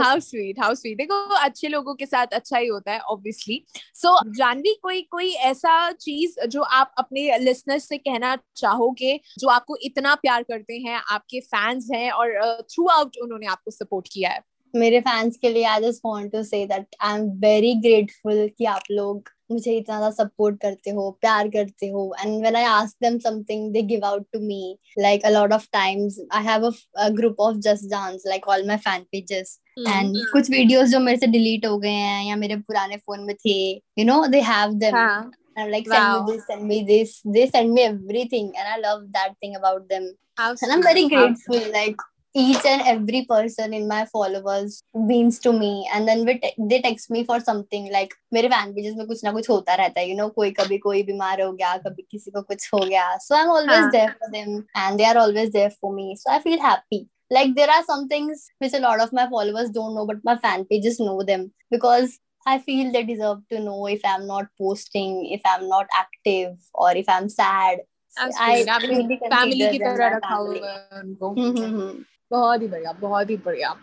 How 0.00 0.20
sweet 0.20 0.60
how 0.60 0.74
sweet 0.74 0.98
देखो 0.98 1.20
अच्छे 1.34 1.68
लोगों 1.68 1.94
के 1.94 2.06
साथ 2.06 2.26
अच्छा 2.26 2.58
ही 2.58 2.66
होता 2.66 2.92
है 2.92 2.98
ऑब्वियसली 3.14 3.64
सो 3.94 4.16
जानवी 4.30 4.74
कोई 4.82 5.02
कोई 5.10 5.30
ऐसा 5.50 5.90
चीज़ 5.92 6.40
जो 6.46 6.62
आप 6.62 6.94
अपने 6.98 7.38
लिसनर्स 7.38 7.88
से 7.88 7.98
कहना 7.98 8.36
चाहोगे 8.56 9.20
जो 9.38 9.48
आपको 9.48 9.76
इतना 9.82 10.14
प्यार 10.14 10.42
करते 10.42 10.78
हैं 10.78 11.02
आपके 11.10 11.40
फैंस 11.40 11.88
हैं 11.94 12.10
और 12.10 12.34
थ्रू 12.62 12.84
uh, 12.84 12.90
आउट 12.92 13.16
उन्होंने 13.22 13.46
आपको 13.46 13.70
सपोर्ट 13.70 14.08
किया 14.12 14.30
है? 14.30 14.53
मेरे 14.76 15.00
फैंस 15.00 15.36
के 15.42 15.48
लिए 15.52 15.64
I 15.64 15.80
just 15.82 16.00
want 16.06 16.32
to 16.32 16.42
say 16.42 16.64
that 16.66 16.96
I 17.00 17.18
am 17.18 17.24
very 17.40 17.74
grateful 17.82 18.48
कि 18.58 18.64
आप 18.74 18.82
लोग 18.90 19.28
मुझे 19.50 19.76
इतना 19.76 19.96
ज़्यादा 19.96 20.10
सपोर्ट 20.14 20.60
करते 20.60 20.90
हो 20.90 21.10
प्यार 21.20 21.48
करते 21.48 21.88
हो 21.88 22.04
and 22.20 22.40
when 22.40 22.56
I 22.56 22.64
ask 22.64 22.96
them 23.02 23.18
something 23.18 23.72
they 23.72 23.82
give 23.92 24.04
out 24.06 24.26
to 24.32 24.40
me 24.46 24.76
like 24.98 25.24
a 25.26 25.30
lot 25.30 25.52
of 25.52 25.66
times 25.72 26.18
I 26.34 26.44
have 26.44 26.66
a 26.66 27.08
group 27.18 27.40
of 27.40 27.56
just 27.68 27.90
dance 27.90 28.22
like 28.26 28.48
all 28.48 28.66
my 28.68 28.76
fan 28.86 29.02
pages 29.12 29.58
and 29.78 30.16
कुछ 30.32 30.50
वीडियोस 30.50 30.88
जो 30.88 31.00
मेरे 31.00 31.18
से 31.18 31.26
delete 31.26 31.66
हो 31.66 31.78
गए 31.78 31.90
हैं 31.90 32.24
या 32.24 32.36
मेरे 32.36 32.56
पुराने 32.58 32.96
फ़ोन 32.96 33.24
में 33.26 33.34
थे 33.36 33.58
you 33.98 34.04
know 34.04 34.26
they 34.26 34.40
have 34.50 34.72
them 34.84 35.32
I'm 35.56 35.70
like 35.70 35.86
send 35.86 36.04
Wow. 36.04 36.14
me 36.14 36.32
this 36.32 36.46
send 36.46 36.66
me 36.68 36.84
this. 36.84 37.20
They 37.26 37.46
send 37.48 37.72
me 37.72 37.82
everything 37.82 38.52
and 38.58 38.68
I 38.68 38.78
love 38.78 39.02
that 39.12 39.36
thing 39.40 39.54
about 39.56 39.88
them. 39.88 40.08
How 40.38 40.48
and 40.52 40.72
I'm 40.72 40.82
very 40.82 41.08
grateful 41.08 41.60
like 41.72 41.96
each 42.35 42.65
and 42.71 42.81
every 42.89 43.25
person 43.25 43.73
in 43.73 43.87
my 43.87 44.05
followers 44.05 44.83
means 44.93 45.39
to 45.39 45.51
me 45.51 45.69
and 45.93 46.07
then 46.07 46.25
we 46.25 46.37
te- 46.39 46.53
they 46.71 46.79
text 46.81 47.09
me 47.15 47.23
for 47.29 47.39
something 47.39 47.87
like 47.91 48.11
मेरे 48.33 48.47
fan 48.49 48.73
pages 48.73 48.95
में 48.97 49.05
कुछ 49.07 49.23
ना 49.23 49.31
कुछ 49.37 49.49
होता 49.49 49.75
रहता 49.75 50.01
है 50.01 50.07
you 50.09 50.17
know 50.19 50.29
कोई 50.35 50.51
कभी 50.59 50.77
कोई 50.77 51.01
बीमार 51.03 51.41
हो 51.41 51.51
गया 51.51 51.75
कभी 51.87 52.05
किसी 52.11 52.31
को 52.31 52.41
कुछ 52.51 52.69
हो 52.73 52.79
गया 52.85 53.07
so 53.27 53.35
I'm 53.35 53.49
always 53.55 53.83
हाँ. 53.85 53.91
there 53.91 54.15
for 54.21 54.31
them 54.35 54.53
and 54.83 54.99
they 54.99 55.05
are 55.05 55.17
always 55.25 55.51
there 55.57 55.71
for 55.79 55.93
me 55.95 56.15
so 56.15 56.31
I 56.35 56.39
feel 56.45 56.61
happy 56.67 57.01
like 57.31 57.55
there 57.55 57.69
are 57.77 57.83
some 57.91 58.07
things 58.07 58.45
which 58.59 58.73
a 58.73 58.79
lot 58.87 59.01
of 59.07 59.11
my 59.21 59.27
followers 59.29 59.69
don't 59.71 59.95
know 59.95 60.05
but 60.13 60.23
my 60.23 60.35
fan 60.47 60.65
pages 60.65 60.99
know 60.99 61.21
them 61.23 61.51
because 61.71 62.19
I 62.45 62.57
feel 62.59 62.91
they 62.91 63.03
deserve 63.03 63.39
to 63.49 63.59
know 63.59 63.85
if 63.87 64.01
I'm 64.05 64.25
not 64.27 64.45
posting, 64.57 65.25
if 65.25 65.41
I'm 65.45 65.67
not 65.67 65.87
active, 65.93 66.53
or 66.73 66.91
if 66.95 67.09
I'm 67.09 67.27
sad. 67.29 67.79
how 68.17 68.27
I 68.27 68.53
sweet. 68.55 68.69
आपने 68.69 68.87
really 68.87 69.17
family 69.23 69.57
consider 69.57 69.71
की 69.71 69.79
them 69.79 69.87
तरह 69.87 70.09
my 70.09 70.15
रखा 70.15 70.35
family. 70.35 70.59
हुआ 70.59 70.71
है 70.71 71.01
उनको 71.01 71.29
हम्म, 71.29 71.57
हम्म, 71.57 71.79
हम्म. 71.79 72.05
बहुत 72.34 72.62
ही 72.62 72.68
बढ़िया 72.68 72.92
बहुत 73.00 73.30
ही 73.30 73.36
बढ़िया। 73.46 73.74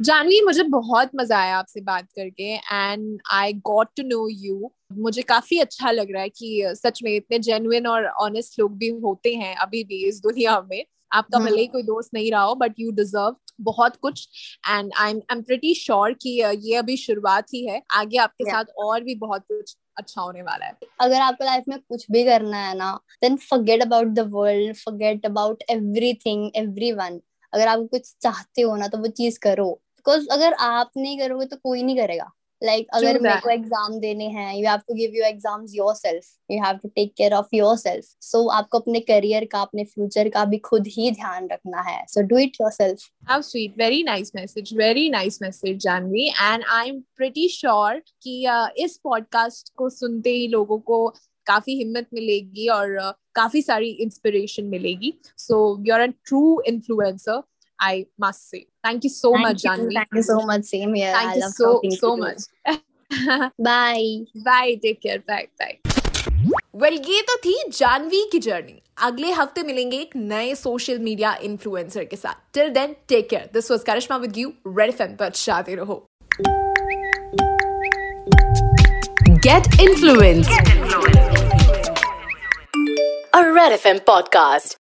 जानवी 0.00 0.40
मुझे 0.44 0.62
बहुत 0.70 1.10
मज़ा 1.16 1.38
आया 1.38 1.56
आपसे 1.58 1.80
बात 1.82 2.06
करके 2.16 2.54
and 2.54 3.18
I 3.32 3.52
got 3.66 3.88
to 3.96 4.02
know 4.06 4.26
you 4.30 4.70
मुझे 4.98 5.22
काफ़ी 5.24 5.58
अच्छा 5.58 5.90
लग 5.90 6.10
रहा 6.12 6.22
है 6.22 6.28
कि 6.28 6.74
सच 6.76 7.02
में 7.04 7.14
इतने 7.14 7.38
जेन्युइन 7.40 7.86
और 7.86 8.06
ऑनेस्ट 8.22 8.58
लोग 8.60 8.76
भी 8.78 8.88
होते 9.04 9.34
हैं 9.34 9.54
अभी 9.56 9.82
भी 9.84 10.04
इस 10.08 10.20
दुनिया 10.22 10.60
में। 10.70 10.84
आपका 11.12 11.38
हम्म। 11.38 11.48
भले 11.48 11.60
ही 11.60 11.66
कोई 11.66 11.82
दोस्त 11.82 12.10
नहीं 12.14 12.30
रहा 12.32 12.42
हो 12.42 12.54
बट 12.54 12.74
यू 12.78 12.90
डिजर्व 12.92 13.36
बहुत 13.62 13.96
कुछ। 13.96 14.26
And 14.68 14.90
I 14.98 15.10
am 15.10 15.16
I 15.20 15.36
am 15.36 15.42
pretty 15.42 15.74
sure 15.74 16.12
कि 16.22 16.30
ये 16.62 16.74
अभी 16.76 16.96
शुरुआत 16.96 17.52
ही 17.54 17.64
है। 17.66 17.80
आगे 17.92 18.18
आपके 18.18 18.44
Yeah. 18.44 18.54
साथ 18.54 18.72
और 18.78 19.02
भी 19.04 19.14
बहुत 19.16 19.42
कुछ 19.42 19.76
अच्छा 19.96 20.20
होने 20.20 20.42
वाला 20.42 20.66
है। 20.66 20.76
अगर 21.00 21.20
आपको 21.20 21.44
लाइफ 21.44 21.64
में 21.68 21.78
कुछ 21.78 22.06
भी 22.10 22.24
करना 22.24 22.58
है 22.58 22.76
ना 22.76 22.92
then 23.22 23.36
forget 23.44 23.82
about 23.82 24.06
the 24.08 24.28
world 24.32 24.74
forget 24.76 25.26
about 25.26 25.62
everything 25.70 26.50
everyone 26.56 27.20
अगर 27.54 27.68
आप 27.68 27.86
कुछ 27.90 28.14
चाहते 28.22 28.62
हो 28.62 28.76
ना 28.76 28.88
तो 28.88 28.98
वो 28.98 29.08
चीज़ 29.18 29.38
करो। 29.42 29.70
बिकॉज़ 29.96 30.26
अगर 30.32 30.54
आप 30.60 30.90
नहीं 30.96 31.18
करोगे 31.18 31.46
तो 31.46 31.56
कोई 31.56 31.82
नहीं 31.82 31.96
करेगा। 31.96 32.30
लाइक 32.62 32.84
like, 32.84 32.96
अगर 32.96 33.20
मेरे 33.20 33.40
को 33.40 33.50
एग्ज़ाम 33.50 33.98
देने 34.00 34.24
हैं 34.24 34.54
you 34.54 34.66
have 34.68 34.78
to 34.88 34.94
give 34.94 35.14
your 35.14 35.26
exams 35.26 35.72
yourself 35.74 36.24
you 36.50 36.62
have 36.64 36.76
to 36.82 36.88
take 36.88 37.12
care 37.16 37.34
of 37.34 37.48
yourself 37.54 38.04
so 38.22 38.46
आपको 38.58 38.78
अपने 38.78 39.00
करियर 39.00 39.44
का 39.52 39.60
अपने 39.62 39.84
फ्यूचर 39.84 40.28
का 40.28 40.44
भी 40.44 40.58
खुद 40.68 40.86
ही 40.86 41.10
ध्यान 41.10 41.48
रखना 41.52 41.80
है। 41.90 42.04
So 42.08 42.22
do 42.22 42.38
it 42.38 42.56
yourself 42.60 43.08
How 43.26 43.40
sweet. 43.40 43.76
Very 43.76 44.02
nice 44.02 44.32
message. 44.34 44.72
Very 44.74 45.08
nice 45.08 45.40
message, 45.40 45.78
Janvi. 45.82 46.24
And 46.42 46.64
I'm 46.70 46.96
pretty 47.16 47.46
sure 47.48 48.00
कि 48.22 48.34
uh, 48.48 48.68
इस 48.78 48.96
पॉडकास्ट 49.04 49.72
को 49.76 49.88
सुनते 49.90 50.30
ही 50.30 50.48
लोगों 50.48 50.78
को 50.78 50.98
काफ़ी 51.46 51.76
हिम्मत 51.78 52.06
मिलेगी 52.14 52.68
और 52.68 52.96
uh, 53.02 53.12
काफ़ी 53.34 53.62
सारी 53.62 53.88
इंस्पिरेशन 54.02 54.64
मिलेगी। 54.66 55.12
So 55.38 55.56
you 55.86 55.94
are 55.94 56.00
a 56.00 56.06
true 56.06 56.60
influencer 56.66 57.42
I 57.78 58.04
must 58.20 58.50
say 58.50 58.58
thank 58.86 59.04
you 59.04 59.10
so 59.10 59.34
much 59.38 59.62
Janhvi 59.62 59.96
thank 59.96 60.16
you 60.16 60.22
so 60.22 60.40
much 60.46 60.64
same 60.64 60.94
here 60.94 61.16
you 61.16 61.40
love 61.40 61.48
so 61.50 61.80
so 61.94 62.16
much 62.16 62.48
bye 63.60 64.16
bye 64.36 64.74
take 64.76 64.98
care 65.02 65.18
bye 65.28 65.46
bye 65.60 65.78
well 66.76 66.94
ये 67.08 67.20
तो 67.22 67.36
थी 67.36 67.54
जानवी 67.72 68.22
की 68.32 68.38
journey 68.38 68.80
अगले 69.02 69.30
हफ़्ते 69.32 69.62
मिलेंगे 69.62 69.96
एक 69.96 70.16
नए 70.16 70.54
social 70.54 70.98
media 70.98 71.34
influencer 71.42 72.04
के 72.04 72.16
साथ. 72.16 72.34
Till 72.54 72.70
then 72.70 72.94
take 73.08 73.28
care 73.28 73.50
this 73.54 73.70
was 73.70 73.82
Karishma 73.82 74.16
with 74.16 74.38
you 74.38 74.52
Red 74.66 74.88
FM 74.88 75.16
पर 75.16 75.30
जाते 75.36 75.74
रहो. 75.74 76.06
Get 79.44 79.66
influenced. 79.84 81.23
A 83.34 83.52
Red 83.52 83.72
FM 83.72 83.98
podcast. 84.04 84.76